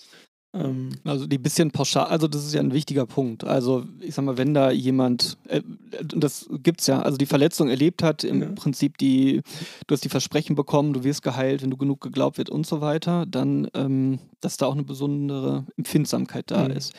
[0.54, 3.44] Ähm, also die bisschen pauschal, also das ist ja ein wichtiger Punkt.
[3.44, 5.60] Also ich sag mal, wenn da jemand, äh,
[6.02, 8.48] das gibt's ja, also die Verletzung erlebt hat, im ja.
[8.52, 9.42] Prinzip die,
[9.86, 12.80] du hast die Versprechen bekommen, du wirst geheilt, wenn du genug geglaubt wird und so
[12.80, 16.76] weiter, dann, ähm, dass da auch eine besondere Empfindsamkeit da mhm.
[16.76, 16.94] ist.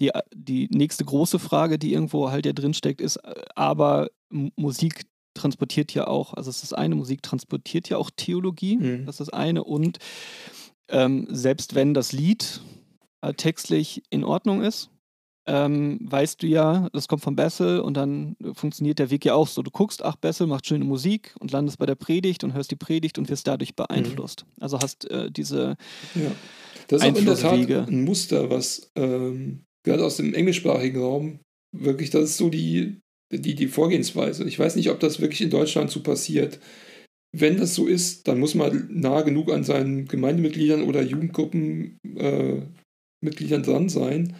[0.00, 3.20] Die, die nächste große Frage, die irgendwo halt ja drinsteckt, ist,
[3.54, 5.02] aber Musik
[5.34, 9.06] transportiert ja auch, also es ist das eine, Musik transportiert ja auch Theologie, mhm.
[9.06, 9.98] das ist das eine und
[10.88, 12.62] ähm, selbst wenn das Lied
[13.36, 14.90] textlich in Ordnung ist,
[15.48, 19.46] ähm, weißt du ja, das kommt von Bessel und dann funktioniert der Weg ja auch
[19.46, 19.62] so.
[19.62, 22.76] Du guckst, ach, Bessel macht schöne Musik und landest bei der Predigt und hörst die
[22.76, 24.44] Predigt und wirst dadurch beeinflusst.
[24.44, 24.62] Mhm.
[24.62, 25.76] Also hast äh, diese.
[26.14, 26.32] Ja.
[26.88, 31.40] Das ist auch in der Tat ein Muster, was ähm, gerade aus dem englischsprachigen Raum
[31.72, 33.00] wirklich, das ist so die,
[33.32, 34.44] die, die Vorgehensweise.
[34.44, 36.60] Ich weiß nicht, ob das wirklich in Deutschland so passiert.
[37.32, 42.62] Wenn das so ist, dann muss man nah genug an seinen Gemeindemitgliedern oder Jugendgruppen äh,
[43.26, 44.34] Mitgliedern dran sein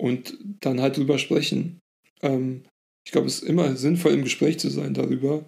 [0.00, 1.80] und dann halt drüber sprechen.
[2.22, 2.64] Ähm,
[3.06, 5.44] ich glaube, es ist immer sinnvoll, im Gespräch zu sein darüber.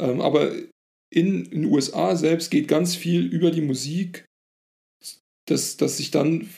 [0.00, 0.52] Ähm, aber
[1.12, 4.24] in den USA selbst geht ganz viel über die Musik,
[5.46, 6.48] dass, dass sich dann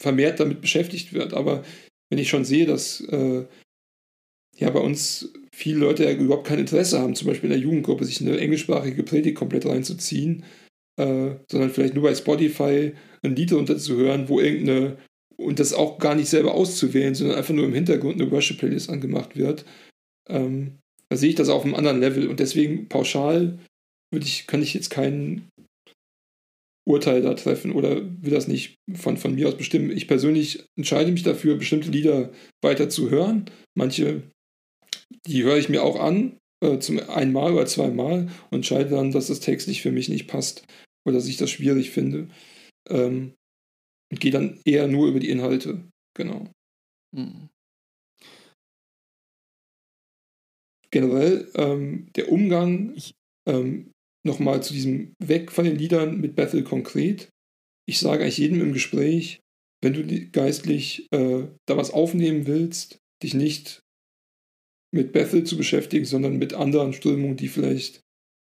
[0.00, 1.34] vermehrt damit beschäftigt wird.
[1.34, 1.64] Aber
[2.10, 3.44] wenn ich schon sehe, dass äh,
[4.56, 8.04] ja bei uns viele Leute ja überhaupt kein Interesse haben, zum Beispiel in der Jugendgruppe,
[8.04, 10.44] sich eine englischsprachige Predigt komplett reinzuziehen,
[10.96, 14.98] äh, sondern vielleicht nur bei Spotify ein Lied runterzuhören, wo irgendeine,
[15.36, 19.36] und das auch gar nicht selber auszuwählen, sondern einfach nur im Hintergrund eine Worship-Playlist angemacht
[19.36, 19.64] wird.
[20.28, 20.78] Ähm,
[21.08, 23.58] da sehe ich das auf einem anderen Level und deswegen pauschal
[24.22, 25.48] ich, kann ich jetzt kein
[26.86, 29.90] Urteil da treffen oder will das nicht von, von mir aus bestimmen.
[29.90, 32.30] Ich persönlich entscheide mich dafür, bestimmte Lieder
[32.62, 33.50] weiter zu hören.
[33.76, 34.22] Manche,
[35.26, 39.28] die höre ich mir auch an, äh, zum einmal oder zweimal und entscheide dann, dass
[39.28, 40.64] das textlich für mich nicht passt
[41.06, 42.28] oder dass ich das schwierig finde.
[42.88, 43.32] Ähm,
[44.10, 45.88] und gehe dann eher nur über die Inhalte.
[46.16, 46.50] Genau.
[47.14, 47.48] Mhm.
[50.90, 52.96] Generell ähm, der Umgang,
[53.48, 53.90] ähm,
[54.26, 57.30] nochmal zu diesem Weg von den Liedern mit Bethel konkret.
[57.86, 59.40] Ich sage eigentlich jedem im Gespräch,
[59.82, 63.82] wenn du geistlich äh, da was aufnehmen willst, dich nicht
[64.94, 68.00] mit Bethel zu beschäftigen, sondern mit anderen Strömungen, die vielleicht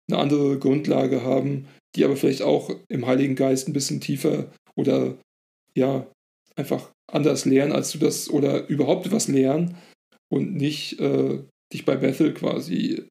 [0.09, 5.19] eine andere Grundlage haben, die aber vielleicht auch im Heiligen Geist ein bisschen tiefer oder
[5.77, 6.07] ja,
[6.57, 9.77] einfach anders lernen, als du das oder überhaupt was lernen
[10.29, 11.41] und nicht äh,
[11.72, 13.05] dich bei Bethel quasi,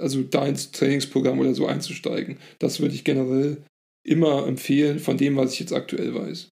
[0.00, 2.38] also da ins Trainingsprogramm oder so einzusteigen.
[2.58, 3.62] Das würde ich generell
[4.04, 6.48] immer empfehlen von dem, was ich jetzt aktuell weiß.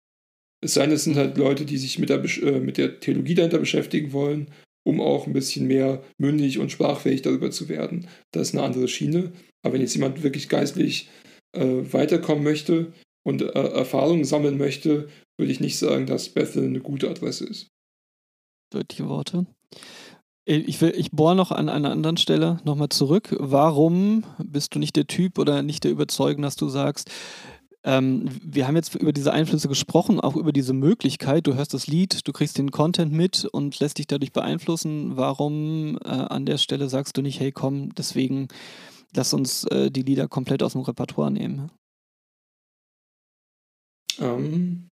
[0.60, 3.34] Es sei denn, es sind halt Leute, die sich mit der, äh, mit der Theologie
[3.34, 4.50] dahinter beschäftigen wollen,
[4.84, 8.08] um auch ein bisschen mehr mündig und sprachfähig darüber zu werden.
[8.32, 9.32] Das ist eine andere Schiene.
[9.62, 11.08] Aber wenn jetzt jemand wirklich geistlich
[11.52, 12.92] äh, weiterkommen möchte
[13.28, 17.68] und äh, Erfahrungen sammeln möchte, würde ich nicht sagen, dass Bethel eine gute Adresse ist.
[18.72, 19.46] Deutliche Worte.
[20.46, 23.36] Äh, ich, will, ich bohre noch an einer anderen Stelle nochmal zurück.
[23.38, 27.10] Warum bist du nicht der Typ oder nicht der Überzeugung, dass du sagst,
[27.84, 31.46] ähm, wir haben jetzt über diese Einflüsse gesprochen, auch über diese Möglichkeit.
[31.46, 35.16] Du hörst das Lied, du kriegst den Content mit und lässt dich dadurch beeinflussen.
[35.16, 38.48] Warum äh, an der Stelle sagst du nicht, hey komm, deswegen
[39.14, 41.70] lass uns äh, die Lieder komplett aus dem Repertoire nehmen?
[44.20, 44.88] Ähm,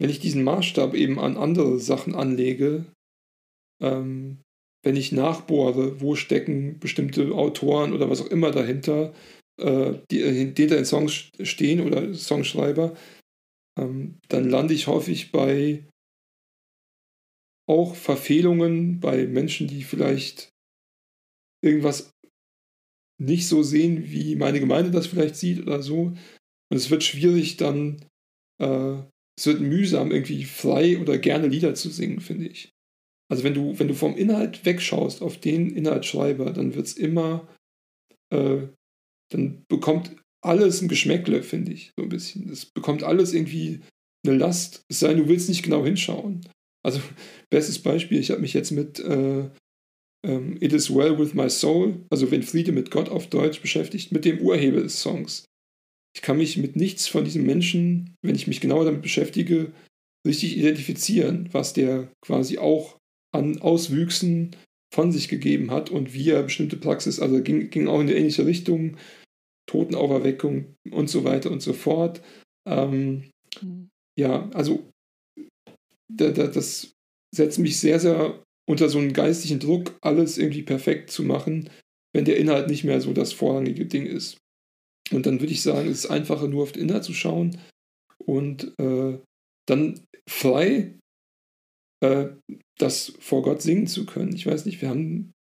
[0.00, 2.86] wenn ich diesen Maßstab eben an andere Sachen anlege,
[3.82, 4.38] ähm,
[4.84, 9.12] wenn ich nachbohre, wo stecken bestimmte Autoren oder was auch immer dahinter,
[9.60, 12.96] äh, die hinter den Songs stehen oder Songschreiber,
[13.78, 15.84] ähm, dann lande ich häufig bei
[17.68, 20.50] auch Verfehlungen bei Menschen, die vielleicht
[21.62, 22.10] irgendwas
[23.20, 26.14] nicht so sehen, wie meine Gemeinde das vielleicht sieht oder so.
[26.70, 28.04] Und es wird schwierig dann,
[28.60, 28.96] äh,
[29.38, 32.70] es wird mühsam, irgendwie frei oder gerne Lieder zu singen, finde ich.
[33.30, 37.46] Also wenn du, wenn du vom Inhalt wegschaust auf den Inhaltsschreiber, dann wird es immer
[38.30, 38.68] äh,
[39.30, 42.48] dann bekommt alles ein Geschmäckle, finde ich, so ein bisschen.
[42.48, 43.80] Es bekommt alles irgendwie
[44.26, 46.46] eine Last, es sei denn, du willst nicht genau hinschauen.
[46.84, 47.00] Also,
[47.50, 49.50] bestes Beispiel, ich habe mich jetzt mit äh,
[50.26, 54.12] ähm, It is Well with My Soul, also Wenn Friede mit Gott auf Deutsch beschäftigt,
[54.12, 55.44] mit dem Urheber des Songs.
[56.18, 59.70] Ich kann mich mit nichts von diesem Menschen, wenn ich mich genauer damit beschäftige,
[60.26, 62.98] richtig identifizieren, was der quasi auch
[63.32, 64.56] an Auswüchsen
[64.92, 68.16] von sich gegeben hat und wie er bestimmte Praxis, also ging, ging auch in eine
[68.16, 68.96] ähnliche Richtung,
[69.70, 72.20] Totenauferweckung und so weiter und so fort.
[72.66, 73.30] Ähm,
[73.62, 73.88] mhm.
[74.18, 74.90] Ja, also
[76.12, 76.96] da, da, das
[77.32, 81.70] setzt mich sehr, sehr unter so einen geistigen Druck, alles irgendwie perfekt zu machen,
[82.12, 84.38] wenn der Inhalt nicht mehr so das vorrangige Ding ist.
[85.12, 87.58] Und dann würde ich sagen, es ist einfacher, nur auf den Inhalt zu schauen
[88.24, 89.18] und äh,
[89.66, 90.98] dann frei
[92.04, 92.28] äh,
[92.78, 94.34] das vor Gott singen zu können.
[94.34, 95.32] Ich weiß nicht, wir haben,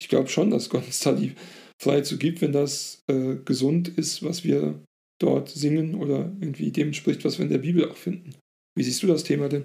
[0.00, 1.34] ich glaube schon, dass Gott uns da die
[1.80, 4.82] Freiheit zu gibt, wenn das äh, gesund ist, was wir
[5.20, 8.34] dort singen oder irgendwie dem entspricht, was wir in der Bibel auch finden.
[8.76, 9.64] Wie siehst du das Thema denn?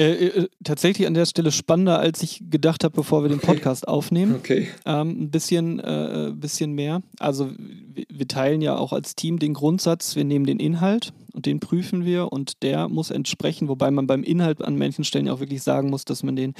[0.00, 3.86] Äh, äh, tatsächlich an der Stelle spannender, als ich gedacht habe, bevor wir den Podcast
[3.86, 4.36] aufnehmen.
[4.36, 4.68] Okay.
[4.86, 7.02] Ähm, ein bisschen, äh, bisschen mehr.
[7.18, 11.44] Also wir, wir teilen ja auch als Team den Grundsatz, wir nehmen den Inhalt und
[11.44, 15.34] den prüfen wir und der muss entsprechen, wobei man beim Inhalt an manchen Stellen ja
[15.34, 16.54] auch wirklich sagen muss, dass man den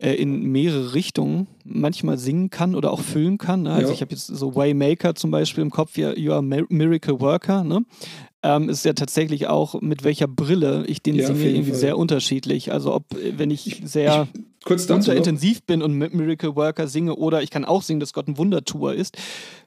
[0.00, 3.62] äh, in mehrere Richtungen manchmal singen kann oder auch füllen kann.
[3.62, 3.72] Ne?
[3.72, 3.94] Also ja.
[3.94, 7.64] ich habe jetzt so Waymaker zum Beispiel im Kopf, ja, You are Miracle Worker.
[7.64, 7.84] Ne?
[8.42, 11.80] ähm, ist ja tatsächlich auch, mit welcher Brille ich den ja, singe, irgendwie Fall.
[11.80, 12.72] sehr unterschiedlich.
[12.72, 14.28] Also ob, äh, wenn ich sehr
[14.66, 18.28] ich, intensiv bin und mit Miracle Worker singe oder ich kann auch singen, dass Gott
[18.28, 19.16] ein Wundertour ist.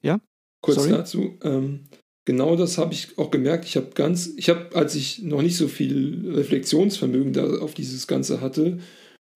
[0.02, 0.20] Ja?
[0.62, 0.90] Kurz Sorry?
[0.90, 1.38] dazu.
[1.44, 1.82] Ähm,
[2.26, 3.66] genau das habe ich auch gemerkt.
[3.66, 8.08] Ich habe ganz, ich habe, als ich noch nicht so viel Reflexionsvermögen da auf dieses
[8.08, 8.80] Ganze hatte,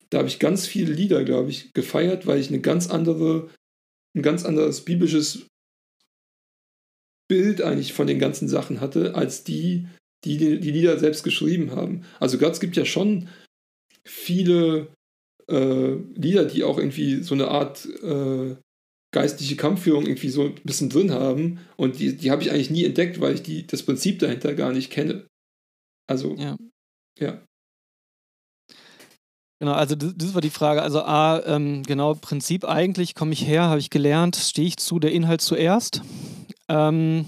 [0.09, 3.49] da habe ich ganz viele Lieder, glaube ich, gefeiert, weil ich eine ganz andere,
[4.15, 5.47] ein ganz anderes biblisches
[7.29, 9.87] Bild eigentlich von den ganzen Sachen hatte, als die,
[10.23, 12.05] die die, Lieder selbst geschrieben haben.
[12.19, 13.27] Also Gott, es gibt ja schon
[14.05, 14.87] viele
[15.49, 18.55] äh, Lieder, die auch irgendwie so eine Art äh,
[19.13, 21.59] geistliche Kampfführung irgendwie so ein bisschen drin haben.
[21.75, 24.71] Und die, die habe ich eigentlich nie entdeckt, weil ich die, das Prinzip dahinter gar
[24.71, 25.27] nicht kenne.
[26.07, 26.57] Also, ja.
[27.19, 27.43] ja.
[29.59, 30.83] Genau, also das war die Frage.
[30.83, 34.99] Also A, ähm, genau, Prinzip eigentlich, komme ich her, habe ich gelernt, stehe ich zu,
[34.99, 36.01] der Inhalt zuerst.
[36.69, 37.27] Ähm,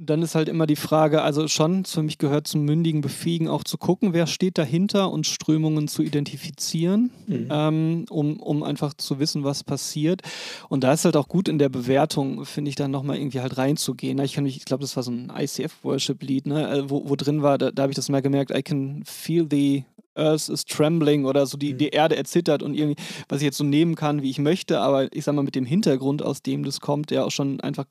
[0.00, 3.64] dann ist halt immer die Frage, also schon, für mich gehört zum mündigen Befähigen auch
[3.64, 7.48] zu gucken, wer steht dahinter und Strömungen zu identifizieren, mhm.
[7.50, 10.22] ähm, um, um einfach zu wissen, was passiert.
[10.68, 13.58] Und da ist halt auch gut in der Bewertung, finde ich, dann nochmal irgendwie halt
[13.58, 14.20] reinzugehen.
[14.20, 17.72] Ich, ich glaube, das war so ein ICF-Worship-Lied, ne, äh, wo, wo drin war, da,
[17.72, 19.82] da habe ich das mal gemerkt, I can feel the
[20.18, 21.78] Earth is trembling oder so die, mhm.
[21.78, 25.12] die Erde erzittert und irgendwie, was ich jetzt so nehmen kann, wie ich möchte, aber
[25.12, 27.84] ich sag mal mit dem Hintergrund, aus dem das kommt, der auch schon einfach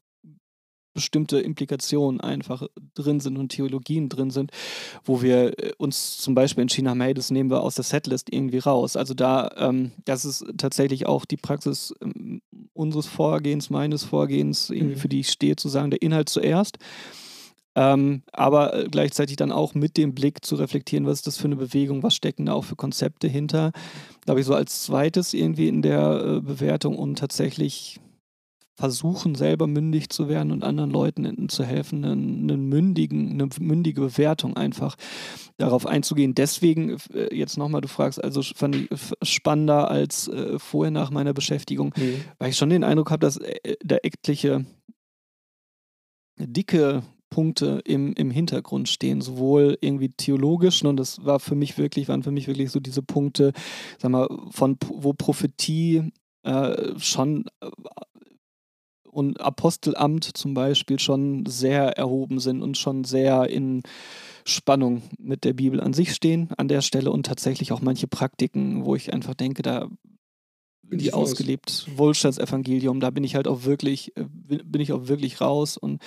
[0.97, 2.63] bestimmte Implikationen einfach
[2.95, 4.49] drin sind und Theologien drin sind,
[5.05, 8.33] wo wir äh, uns zum Beispiel entschieden haben, hey, das nehmen wir aus der Setlist
[8.33, 8.97] irgendwie raus.
[8.97, 12.41] Also da, ähm, das ist tatsächlich auch die Praxis ähm,
[12.73, 14.99] unseres Vorgehens, meines Vorgehens, irgendwie mhm.
[14.99, 16.79] für die ich stehe, zu sagen, der Inhalt zuerst.
[17.77, 21.45] Ähm, aber äh, gleichzeitig dann auch mit dem Blick zu reflektieren, was ist das für
[21.45, 23.71] eine Bewegung, was stecken da auch für Konzepte hinter.
[24.25, 27.99] Da habe ich so als zweites irgendwie in der äh, Bewertung und tatsächlich
[28.73, 34.01] versuchen, selber mündig zu werden und anderen Leuten zu helfen, einen, einen mündigen, eine mündige
[34.01, 34.95] Bewertung einfach
[35.57, 36.33] darauf einzugehen.
[36.33, 38.89] Deswegen, äh, jetzt nochmal, du fragst, also fand ich
[39.21, 42.21] spannender als äh, vorher nach meiner Beschäftigung, mhm.
[42.39, 44.65] weil ich schon den Eindruck habe, dass äh, da etliche
[46.39, 47.03] dicke
[47.37, 52.23] Punkte im, im Hintergrund stehen, sowohl irgendwie theologisch, und das war für mich wirklich, waren
[52.23, 53.53] für mich wirklich so diese Punkte,
[53.99, 56.11] sag mal, von wo Prophetie
[56.41, 57.45] äh, schon
[59.03, 63.83] und Apostelamt zum Beispiel schon sehr erhoben sind und schon sehr in
[64.43, 68.83] Spannung mit der Bibel an sich stehen an der Stelle und tatsächlich auch manche Praktiken,
[68.83, 69.89] wo ich einfach denke, da
[70.91, 74.25] die ausgelebt Wohlstandsevangelium, da bin ich halt auch wirklich, äh,
[74.63, 76.01] bin ich auch wirklich raus und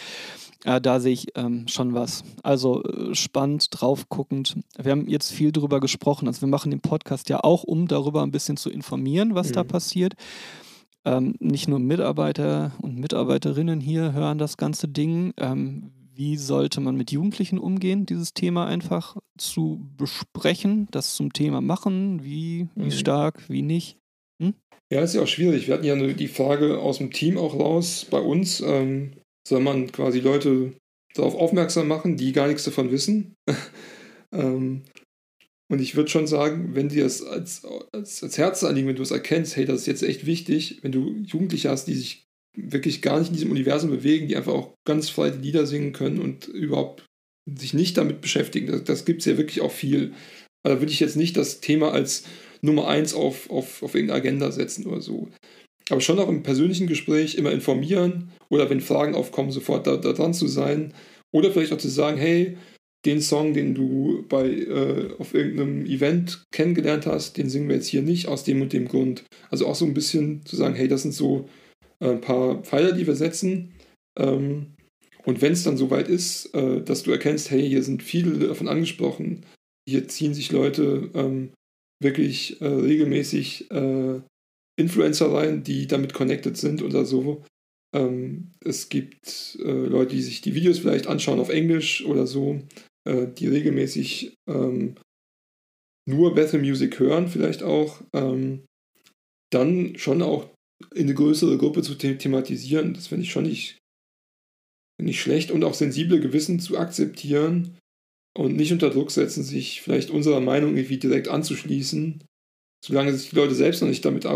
[0.64, 2.22] äh, da sehe ich ähm, schon was.
[2.42, 4.56] Also äh, spannend, drauf guckend.
[4.78, 6.28] Wir haben jetzt viel darüber gesprochen.
[6.28, 9.52] Also wir machen den Podcast ja auch, um darüber ein bisschen zu informieren, was mhm.
[9.54, 10.14] da passiert.
[11.04, 15.32] Ähm, nicht nur Mitarbeiter und Mitarbeiterinnen hier hören das ganze Ding.
[15.38, 21.62] Ähm, wie sollte man mit Jugendlichen umgehen, dieses Thema einfach zu besprechen, das zum Thema
[21.62, 22.90] machen, wie, wie mhm.
[22.90, 23.99] stark, wie nicht.
[24.40, 24.54] Hm?
[24.92, 25.66] Ja, ist ja auch schwierig.
[25.66, 28.60] Wir hatten ja die Frage aus dem Team auch raus bei uns.
[28.60, 29.12] Ähm,
[29.46, 30.72] soll man quasi Leute
[31.14, 33.34] darauf aufmerksam machen, die gar nichts davon wissen?
[34.32, 34.82] ähm,
[35.70, 39.12] und ich würde schon sagen, wenn dir das als, als, als Herzenanliegen, wenn du es
[39.12, 42.24] erkennst, hey, das ist jetzt echt wichtig, wenn du Jugendliche hast, die sich
[42.56, 45.92] wirklich gar nicht in diesem Universum bewegen, die einfach auch ganz frei die Lieder singen
[45.92, 47.06] können und überhaupt
[47.48, 48.66] sich nicht damit beschäftigen.
[48.66, 50.12] Das, das gibt es ja wirklich auch viel.
[50.64, 52.24] Da würde ich jetzt nicht das Thema als
[52.62, 55.28] Nummer eins auf, auf, auf irgendeine Agenda setzen oder so.
[55.90, 60.12] Aber schon auch im persönlichen Gespräch immer informieren oder wenn Fragen aufkommen, sofort da, da
[60.12, 60.94] dran zu sein.
[61.32, 62.56] Oder vielleicht auch zu sagen, hey,
[63.06, 67.88] den Song, den du bei äh, auf irgendeinem Event kennengelernt hast, den singen wir jetzt
[67.88, 69.24] hier nicht aus dem und dem Grund.
[69.50, 71.48] Also auch so ein bisschen zu sagen, hey, das sind so
[72.00, 73.72] äh, ein paar Pfeiler, die wir setzen.
[74.18, 74.74] Ähm,
[75.24, 78.68] und wenn es dann soweit ist, äh, dass du erkennst, hey, hier sind viele davon
[78.68, 79.44] angesprochen,
[79.88, 81.50] hier ziehen sich Leute ähm,
[82.00, 84.20] wirklich äh, regelmäßig äh,
[84.78, 87.44] Influencer rein, die damit connected sind oder so.
[87.94, 92.60] Ähm, es gibt äh, Leute, die sich die Videos vielleicht anschauen auf Englisch oder so,
[93.04, 94.94] äh, die regelmäßig ähm,
[96.08, 98.02] nur Bethel Music hören, vielleicht auch.
[98.14, 98.64] Ähm,
[99.52, 100.48] dann schon auch
[100.94, 103.78] in eine größere Gruppe zu the thematisieren, das finde ich schon nicht,
[105.00, 107.76] nicht schlecht und auch sensible Gewissen zu akzeptieren
[108.36, 112.22] und nicht unter Druck setzen, sich vielleicht unserer Meinung irgendwie direkt anzuschließen,
[112.84, 114.26] solange sich die Leute selbst noch nicht damit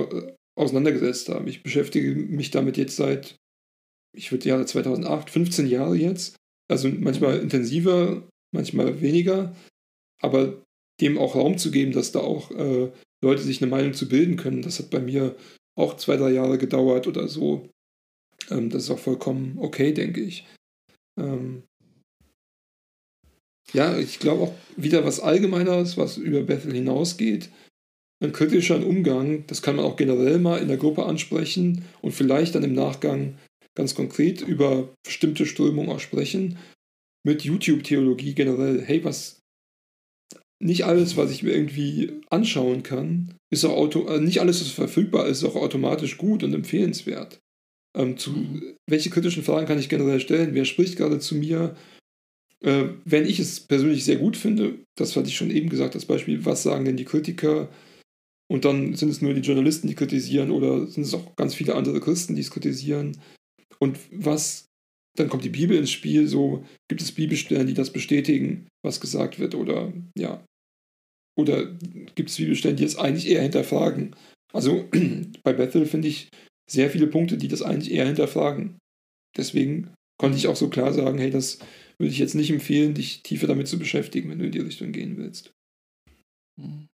[0.56, 1.46] auseinandergesetzt haben.
[1.46, 3.36] Ich beschäftige mich damit jetzt seit,
[4.16, 6.36] ich würde Jahre 2008, 15 Jahre jetzt,
[6.68, 9.54] also manchmal intensiver, manchmal weniger,
[10.22, 10.62] aber
[11.00, 12.90] dem auch Raum zu geben, dass da auch äh,
[13.22, 15.36] Leute sich eine Meinung zu bilden können, das hat bei mir
[15.76, 17.68] auch zwei, drei Jahre gedauert oder so.
[18.50, 20.46] Ähm, das ist auch vollkommen okay, denke ich.
[21.18, 21.64] Ähm,
[23.74, 27.50] ja, ich glaube auch wieder was Allgemeineres, was über Bethel hinausgeht.
[28.22, 32.54] Ein kritischer Umgang, das kann man auch generell mal in der Gruppe ansprechen und vielleicht
[32.54, 33.34] dann im Nachgang
[33.74, 36.56] ganz konkret über bestimmte Strömungen auch sprechen.
[37.26, 38.82] Mit YouTube-Theologie generell.
[38.82, 39.40] Hey, was.
[40.62, 44.70] Nicht alles, was ich mir irgendwie anschauen kann, ist auch auto äh, nicht alles, was
[44.70, 47.40] verfügbar ist, ist auch automatisch gut und empfehlenswert.
[47.96, 48.76] Ähm, zu, mhm.
[48.88, 50.54] Welche kritischen Fragen kann ich generell stellen?
[50.54, 51.76] Wer spricht gerade zu mir?
[52.64, 56.06] Äh, wenn ich es persönlich sehr gut finde, das hatte ich schon eben gesagt, das
[56.06, 57.68] Beispiel, was sagen denn die Kritiker?
[58.50, 61.74] Und dann sind es nur die Journalisten, die kritisieren, oder sind es auch ganz viele
[61.74, 63.20] andere Christen, die es kritisieren?
[63.78, 64.66] Und was,
[65.16, 69.38] dann kommt die Bibel ins Spiel, so gibt es Bibelstellen, die das bestätigen, was gesagt
[69.38, 70.42] wird, oder ja.
[71.36, 71.66] Oder
[72.14, 74.16] gibt es Bibelstellen, die es eigentlich eher hinterfragen?
[74.54, 74.88] Also
[75.42, 76.30] bei Bethel finde ich
[76.70, 78.78] sehr viele Punkte, die das eigentlich eher hinterfragen.
[79.36, 81.58] Deswegen konnte ich auch so klar sagen, hey, das
[81.98, 84.92] würde ich jetzt nicht empfehlen, dich tiefer damit zu beschäftigen, wenn du in die Richtung
[84.92, 85.52] gehen willst.
[86.56, 86.88] Mhm.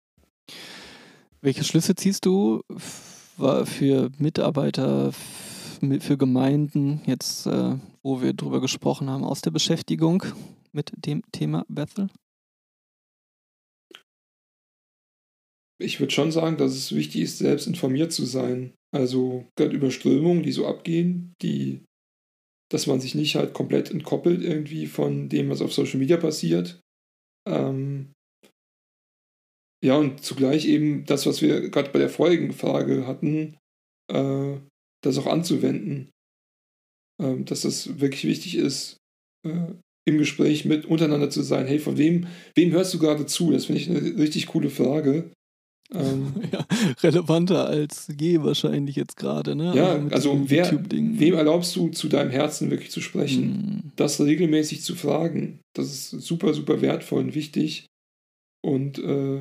[1.40, 9.24] Welche Schlüsse ziehst du für Mitarbeiter, für Gemeinden, jetzt äh, wo wir darüber gesprochen haben,
[9.24, 10.24] aus der Beschäftigung
[10.72, 12.08] mit dem Thema Bethel?
[15.78, 18.72] Ich würde schon sagen, dass es wichtig ist, selbst informiert zu sein.
[18.94, 21.84] Also gerade über Strömungen, die so abgehen, die
[22.70, 26.80] dass man sich nicht halt komplett entkoppelt irgendwie von dem, was auf Social Media passiert.
[27.48, 28.12] Ähm,
[29.84, 33.56] ja, und zugleich eben das, was wir gerade bei der vorigen Frage hatten,
[34.12, 34.56] äh,
[35.04, 36.10] das auch anzuwenden.
[37.22, 38.98] Äh, dass das wirklich wichtig ist,
[39.46, 39.74] äh,
[40.08, 41.66] im Gespräch mit untereinander zu sein.
[41.66, 43.50] Hey, von wem, wem hörst du gerade zu?
[43.52, 45.32] Das finde ich eine richtig coole Frage.
[45.92, 46.66] Ähm, ja,
[47.02, 49.54] relevanter als je wahrscheinlich jetzt gerade.
[49.54, 49.72] Ne?
[49.74, 53.46] Ja, also, also wer, wem erlaubst du, zu deinem Herzen wirklich zu sprechen?
[53.46, 53.92] Mm.
[53.96, 57.86] Das regelmäßig zu fragen, das ist super, super wertvoll und wichtig.
[58.64, 59.40] Und äh,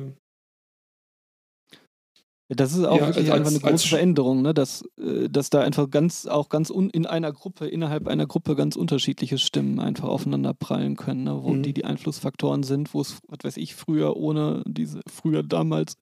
[2.48, 4.54] das ist auch ja, wirklich als, einfach eine große Veränderung, ne?
[4.54, 8.54] dass, äh, dass da einfach ganz, auch ganz un, in einer Gruppe, innerhalb einer Gruppe
[8.54, 11.42] ganz unterschiedliche Stimmen einfach aufeinander prallen können, ne?
[11.42, 11.64] wo mhm.
[11.64, 15.98] die die Einflussfaktoren sind, wo es, was weiß ich, früher ohne diese, früher damals,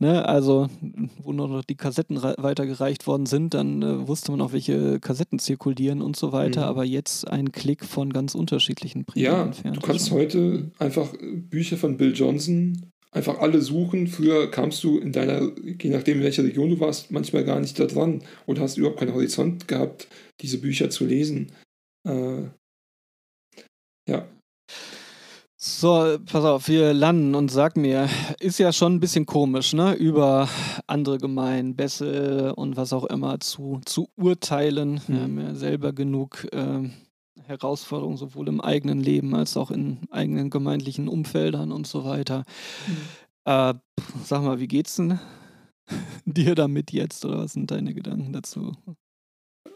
[0.00, 0.26] ne?
[0.26, 0.68] also
[1.22, 5.38] wo nur noch die Kassetten weitergereicht worden sind, dann äh, wusste man auch, welche Kassetten
[5.38, 6.68] zirkulieren und so weiter, mhm.
[6.68, 9.76] aber jetzt ein Klick von ganz unterschiedlichen Briefen ja, entfernt.
[9.76, 14.06] Du kannst heute einfach Bücher von Bill Johnson einfach alle suchen.
[14.06, 17.78] Früher kamst du in deiner, je nachdem in welcher Region du warst, manchmal gar nicht
[17.78, 20.08] da dran oder hast überhaupt keinen Horizont gehabt,
[20.40, 21.52] diese Bücher zu lesen.
[22.06, 22.42] Äh,
[24.08, 24.26] ja.
[25.60, 29.94] So, pass auf, wir landen und sag mir, ist ja schon ein bisschen komisch, ne,
[29.94, 30.48] über
[30.86, 34.94] andere Gemeinden, Bessel und was auch immer zu, zu urteilen.
[34.94, 35.02] Mhm.
[35.08, 36.88] Wir haben ja selber genug äh,
[37.48, 42.44] Herausforderungen sowohl im eigenen Leben als auch in eigenen gemeindlichen Umfeldern und so weiter.
[42.86, 42.96] Mhm.
[43.44, 43.74] Äh,
[44.24, 45.18] sag mal, wie geht's denn
[46.24, 48.72] dir damit jetzt oder was sind deine Gedanken dazu?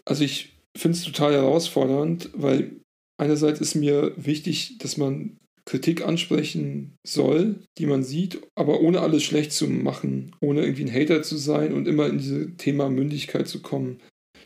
[0.04, 2.80] Also ich finde es total herausfordernd, weil
[3.18, 9.22] einerseits ist mir wichtig, dass man Kritik ansprechen soll, die man sieht, aber ohne alles
[9.22, 13.46] schlecht zu machen, ohne irgendwie ein Hater zu sein und immer in dieses Thema Mündigkeit
[13.46, 14.00] zu kommen.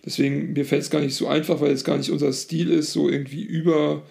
[0.06, 2.92] Deswegen, mir fällt es gar nicht so einfach, weil es gar nicht unser Stil ist,
[2.92, 4.06] so irgendwie über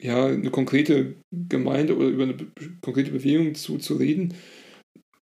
[0.00, 2.36] ja, eine konkrete Gemeinde oder über eine
[2.80, 4.34] konkrete Bewegung zu, zu reden.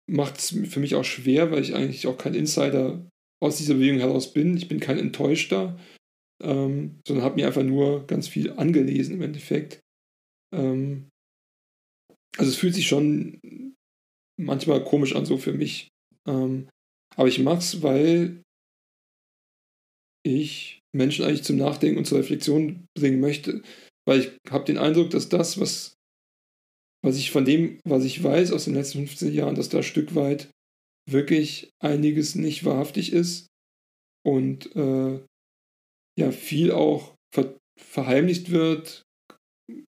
[0.08, 3.08] Macht es für mich auch schwer, weil ich eigentlich auch kein Insider
[3.41, 4.58] aus dieser Bewegung heraus bin.
[4.58, 5.80] Ich bin kein Enttäuschter,
[6.43, 9.80] ähm, sondern habe mir einfach nur ganz viel angelesen im Endeffekt.
[10.53, 11.10] Ähm,
[12.38, 13.39] also es fühlt sich schon
[14.38, 15.89] manchmal komisch an, so für mich.
[16.28, 16.70] Ähm,
[17.16, 18.41] aber ich mache es, weil
[20.26, 23.61] ich Menschen eigentlich zum Nachdenken und zur Reflexion bringen möchte.
[24.07, 25.93] Weil ich habe den Eindruck, dass das, was,
[27.03, 29.84] was ich von dem, was ich weiß aus den letzten 15 Jahren, dass da ein
[29.84, 30.49] Stück weit
[31.09, 33.47] wirklich einiges nicht wahrhaftig ist
[34.26, 35.19] und äh,
[36.17, 39.03] ja viel auch ver verheimlicht wird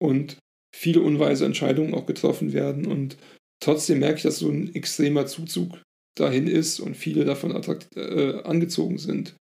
[0.02, 0.38] und
[0.74, 3.16] viele unweise Entscheidungen auch getroffen werden und
[3.62, 5.80] trotzdem merke ich, dass so ein extremer Zuzug
[6.18, 7.52] dahin ist und viele davon
[7.94, 9.36] äh, angezogen sind.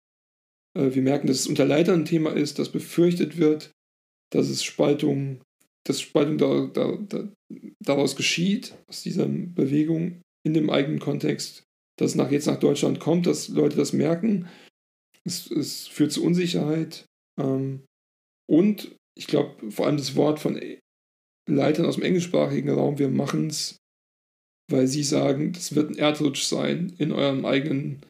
[0.78, 3.72] Äh, wir merken, dass es unter Leitern ein Thema ist, das befürchtet wird,
[4.32, 5.42] dass es Spaltung,
[5.86, 7.30] dass Spaltung da, da, da,
[7.84, 11.64] daraus geschieht, aus dieser Bewegung in dem eigenen Kontext,
[11.98, 14.48] dass es nach, jetzt nach Deutschland kommt, dass Leute das merken.
[15.24, 17.06] Es, es führt zu Unsicherheit.
[17.40, 17.84] Ähm,
[18.50, 20.62] und ich glaube, vor allem das Wort von
[21.50, 23.78] Leitern aus dem englischsprachigen Raum, wir machen es,
[24.70, 28.02] weil sie sagen, das wird ein Erdrutsch sein in eurem eigenen,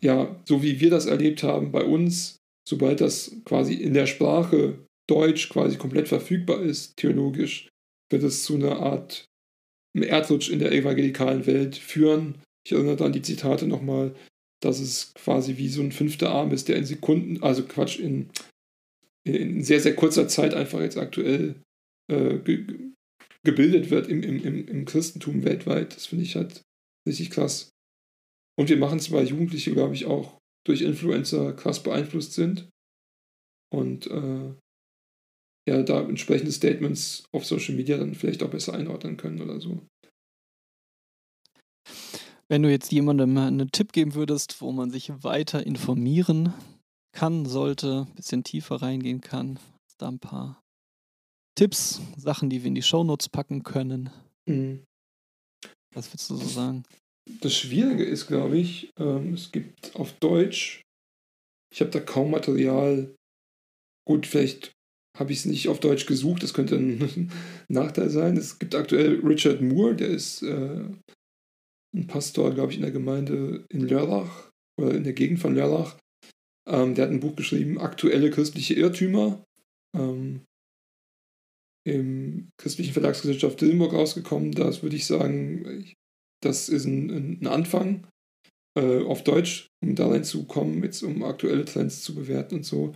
[0.00, 2.36] ja, so wie wir das erlebt haben bei uns,
[2.68, 4.78] sobald das quasi in der Sprache
[5.08, 7.68] Deutsch quasi komplett verfügbar ist, theologisch,
[8.10, 9.24] wird es zu einer Art
[9.94, 12.36] Erdrutsch in der evangelikalen Welt führen.
[12.64, 14.14] Ich erinnere an die Zitate nochmal,
[14.62, 18.30] dass es quasi wie so ein fünfter Arm ist, der in Sekunden, also Quatsch, in,
[19.24, 21.56] in sehr, sehr kurzer Zeit einfach jetzt aktuell
[22.10, 22.66] äh, ge
[23.42, 25.96] gebildet wird im, im, im Christentum weltweit.
[25.96, 26.60] Das finde ich halt
[27.08, 27.70] richtig krass.
[28.60, 32.68] Und wir machen es, weil Jugendliche, glaube ich, auch durch Influencer krass beeinflusst sind.
[33.72, 34.54] Und äh,
[35.66, 39.80] ja, da entsprechende Statements auf Social Media dann vielleicht auch besser einordnen können oder so.
[42.48, 46.52] Wenn du jetzt jemandem einen Tipp geben würdest, wo man sich weiter informieren
[47.12, 49.58] kann, sollte, ein bisschen tiefer reingehen kann,
[49.96, 50.62] da ein paar
[51.54, 54.10] Tipps, Sachen, die wir in die Shownotes packen können.
[54.46, 54.84] Mhm.
[55.94, 56.84] Was würdest du so sagen?
[57.40, 60.82] Das Schwierige ist, glaube ich, ähm, es gibt auf Deutsch,
[61.72, 63.14] ich habe da kaum Material.
[64.06, 64.72] Gut, vielleicht
[65.16, 67.30] habe ich es nicht auf Deutsch gesucht, das könnte ein
[67.68, 68.36] Nachteil sein.
[68.36, 70.84] Es gibt aktuell Richard Moore, der ist äh,
[71.94, 75.96] ein Pastor, glaube ich, in der Gemeinde in Lörrach oder in der Gegend von Lörrach.
[76.68, 79.44] Ähm, der hat ein Buch geschrieben, Aktuelle christliche Irrtümer.
[79.96, 80.42] Ähm,
[81.84, 84.52] Im christlichen Verlagsgesellschaft Dillenburg rausgekommen.
[84.52, 85.84] Das würde ich sagen,
[86.42, 88.06] das ist ein, ein Anfang
[88.78, 92.94] äh, auf Deutsch, um da reinzukommen, jetzt um aktuelle Trends zu bewerten und so.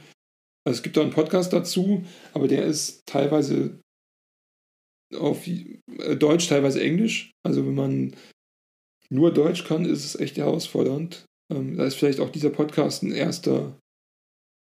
[0.66, 3.80] Also es gibt da einen Podcast dazu, aber der ist teilweise
[5.14, 7.32] auf äh, Deutsch, teilweise Englisch.
[7.46, 8.16] Also wenn man
[9.10, 11.26] nur Deutsch kann, ist es echt herausfordernd.
[11.52, 13.78] Ähm, da ist vielleicht auch dieser Podcast ein erster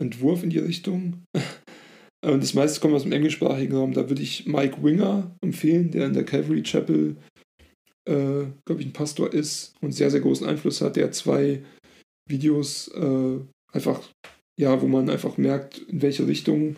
[0.02, 1.24] Entwurf in die Richtung.
[2.26, 3.94] Und das meiste kommt aus dem englischsprachigen Raum.
[3.94, 7.16] Da würde ich Mike Winger empfehlen, der in der Calvary Chapel,
[8.08, 10.96] äh, glaube ich, ein Pastor ist und sehr, sehr großen Einfluss hat.
[10.96, 11.64] Der zwei
[12.30, 13.40] Videos äh,
[13.72, 14.02] einfach,
[14.60, 16.78] ja, wo man einfach merkt, in welche Richtung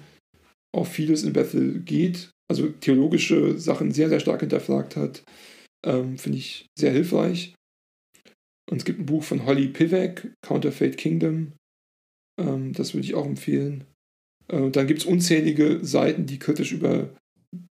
[0.75, 2.31] auch vieles in Bethel geht.
[2.49, 5.23] Also theologische Sachen sehr, sehr stark hinterfragt hat.
[5.85, 7.53] Ähm, Finde ich sehr hilfreich.
[8.69, 11.53] Und es gibt ein Buch von Holly Pivek, Counterfeit Kingdom.
[12.39, 13.85] Ähm, das würde ich auch empfehlen.
[14.47, 17.09] Äh, und dann gibt es unzählige Seiten, die kritisch über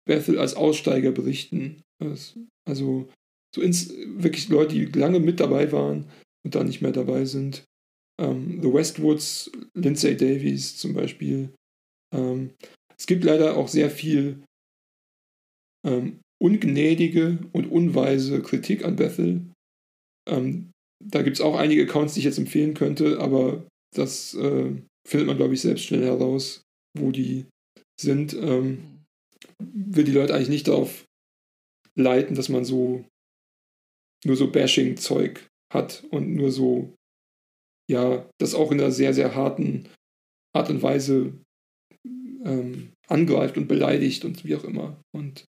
[0.05, 1.81] Bethel als Aussteiger berichten.
[2.67, 3.07] Also
[3.55, 6.05] so ins, wirklich Leute, die lange mit dabei waren
[6.45, 7.63] und dann nicht mehr dabei sind.
[8.21, 11.53] Ähm, The Westwoods, Lindsay Davies zum Beispiel.
[12.13, 12.51] Ähm,
[12.97, 14.43] es gibt leider auch sehr viel
[15.85, 19.41] ähm, ungnädige und unweise Kritik an Bethel.
[20.29, 20.71] Ähm,
[21.03, 23.65] da gibt es auch einige Accounts, die ich jetzt empfehlen könnte, aber
[23.95, 24.71] das äh,
[25.07, 26.61] findet man, glaube ich, selbst schnell heraus,
[26.97, 27.45] wo die
[27.99, 28.33] sind.
[28.33, 29.03] Ähm,
[29.59, 31.05] will die Leute eigentlich nicht darauf
[31.95, 33.05] leiten, dass man so
[34.25, 36.93] nur so Bashing-Zeug hat und nur so,
[37.89, 39.89] ja, das auch in einer sehr, sehr harten
[40.55, 41.33] Art und Weise
[42.45, 44.97] ähm, angreift und beleidigt und wie auch immer.
[45.11, 45.45] Und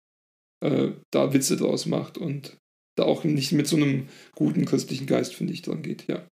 [0.63, 2.57] äh, da Witze draus macht und
[2.95, 6.25] da auch nicht mit so einem guten christlichen Geist, finde ich, dran geht, ja.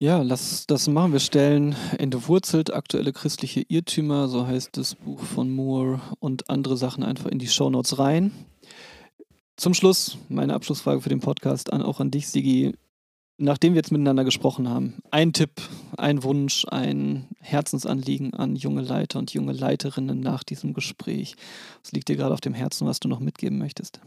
[0.00, 1.12] Ja, lass das machen.
[1.12, 7.02] Wir stellen entwurzelt aktuelle christliche Irrtümer, so heißt das Buch von Moore und andere Sachen
[7.02, 8.30] einfach in die Shownotes rein.
[9.58, 12.72] Zum Schluss meine Abschlussfrage für den Podcast an, auch an dich, Sigi
[13.38, 15.50] nachdem wir jetzt miteinander gesprochen haben, ein Tipp,
[15.96, 21.34] ein Wunsch, ein Herzensanliegen an junge Leiter und junge Leiterinnen nach diesem Gespräch.
[21.82, 24.00] Was liegt dir gerade auf dem Herzen, was du noch mitgeben möchtest?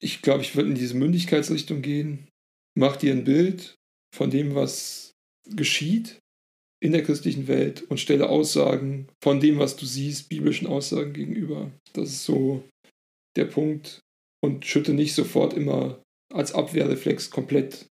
[0.00, 2.28] Ich glaube, ich würde in diese Mündigkeitsrichtung gehen.
[2.74, 3.76] Mach dir ein Bild
[4.14, 5.12] von dem, was
[5.48, 6.18] geschieht
[6.80, 11.70] in der christlichen Welt und stelle Aussagen von dem, was du siehst, biblischen Aussagen gegenüber.
[11.94, 12.62] Das ist so
[13.36, 14.03] der Punkt.
[14.44, 17.86] Und schütte nicht sofort immer als Abwehrreflex komplett,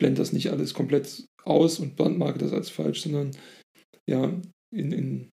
[0.00, 3.30] blend das nicht alles komplett aus und brandmarke das als falsch, sondern
[4.08, 4.24] ja,
[4.74, 5.30] in, in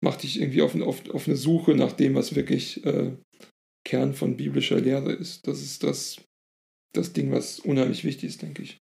[0.00, 3.16] mach dich irgendwie auf, auf, auf eine Suche nach dem, was wirklich äh,
[3.84, 5.48] Kern von biblischer Lehre ist.
[5.48, 6.20] Das ist das,
[6.94, 8.78] das Ding, was unheimlich wichtig ist, denke ich.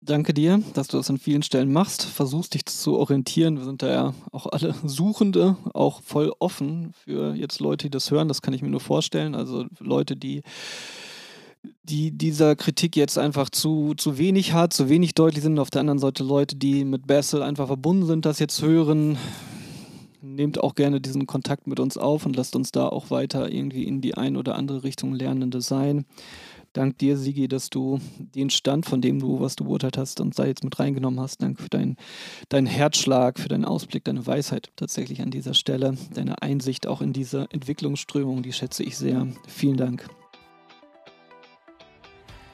[0.00, 3.58] Danke dir, dass du das an vielen Stellen machst, versuchst dich zu orientieren.
[3.58, 8.10] Wir sind da ja auch alle Suchende, auch voll offen für jetzt Leute, die das
[8.10, 8.28] hören.
[8.28, 9.34] Das kann ich mir nur vorstellen.
[9.34, 10.42] Also Leute, die
[11.82, 15.58] die dieser Kritik jetzt einfach zu, zu wenig hat, zu wenig deutlich sind.
[15.58, 19.18] Auf der anderen Seite Leute, die mit Bessel einfach verbunden sind, das jetzt hören.
[20.20, 23.84] Nehmt auch gerne diesen Kontakt mit uns auf und lasst uns da auch weiter irgendwie
[23.84, 26.04] in die ein oder andere Richtung Lernende sein.
[26.72, 30.36] Dank dir, Sigi, dass du den Stand, von dem du, was du beurteilt hast, uns
[30.36, 31.42] da jetzt mit reingenommen hast.
[31.42, 31.96] Danke für deinen
[32.50, 37.12] dein Herzschlag, für deinen Ausblick, deine Weisheit tatsächlich an dieser Stelle, deine Einsicht auch in
[37.12, 39.26] diese Entwicklungsströmung, die schätze ich sehr.
[39.46, 40.08] Vielen Dank.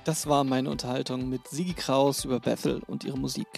[0.05, 3.49] Das war meine Unterhaltung mit Sigi Kraus über Bethel und ihre Musik.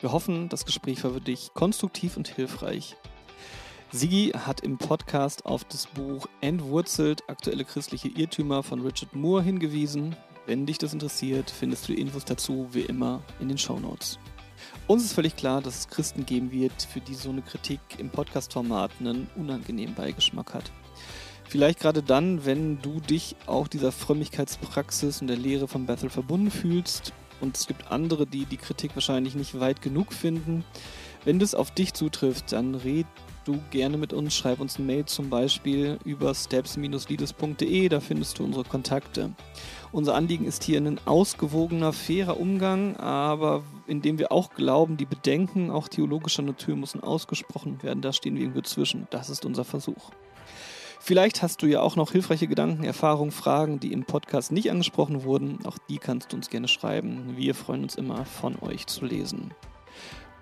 [0.00, 2.96] Wir hoffen, das Gespräch war für dich konstruktiv und hilfreich.
[3.94, 10.16] Sigi hat im Podcast auf das Buch Entwurzelt aktuelle christliche Irrtümer von Richard Moore hingewiesen.
[10.46, 14.18] Wenn dich das interessiert, findest du die Infos dazu wie immer in den Show Notes.
[14.86, 18.08] Uns ist völlig klar, dass es Christen geben wird, für die so eine Kritik im
[18.08, 20.72] Podcast-Format einen unangenehmen Beigeschmack hat.
[21.46, 26.50] Vielleicht gerade dann, wenn du dich auch dieser Frömmigkeitspraxis und der Lehre von Bethel verbunden
[26.50, 27.12] fühlst.
[27.42, 30.64] Und es gibt andere, die die Kritik wahrscheinlich nicht weit genug finden.
[31.26, 33.06] Wenn das auf dich zutrifft, dann red
[33.44, 34.34] du gerne mit uns.
[34.34, 39.32] Schreib uns eine Mail zum Beispiel über steps-leaders.de, da findest du unsere Kontakte.
[39.92, 45.70] Unser Anliegen ist hier ein ausgewogener, fairer Umgang, aber indem wir auch glauben, die Bedenken
[45.70, 48.00] auch theologischer Natur müssen ausgesprochen werden.
[48.00, 49.06] Da stehen wir irgendwo zwischen.
[49.10, 50.10] Das ist unser Versuch.
[50.98, 55.24] Vielleicht hast du ja auch noch hilfreiche Gedanken, Erfahrungen, Fragen, die im Podcast nicht angesprochen
[55.24, 55.58] wurden.
[55.66, 57.36] Auch die kannst du uns gerne schreiben.
[57.36, 59.52] Wir freuen uns immer, von euch zu lesen.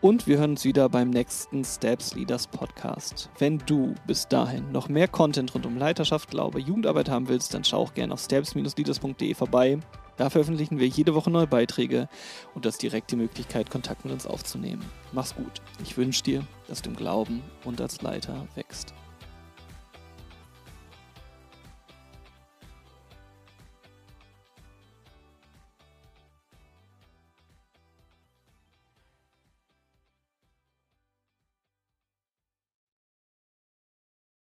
[0.02, 3.28] Und wir hören uns wieder beim nächsten Steps Leaders Podcast.
[3.38, 7.64] Wenn du bis dahin noch mehr Content rund um Leiterschaft, Glaube, Jugendarbeit haben willst, dann
[7.64, 9.78] schau auch gerne auf steps-leaders.de vorbei.
[10.16, 12.08] Da veröffentlichen wir jede Woche neue Beiträge
[12.54, 14.82] und du hast direkt die Möglichkeit, Kontakt mit uns aufzunehmen.
[15.12, 15.60] Mach's gut.
[15.82, 18.94] Ich wünsche dir, dass du im Glauben und als Leiter wächst.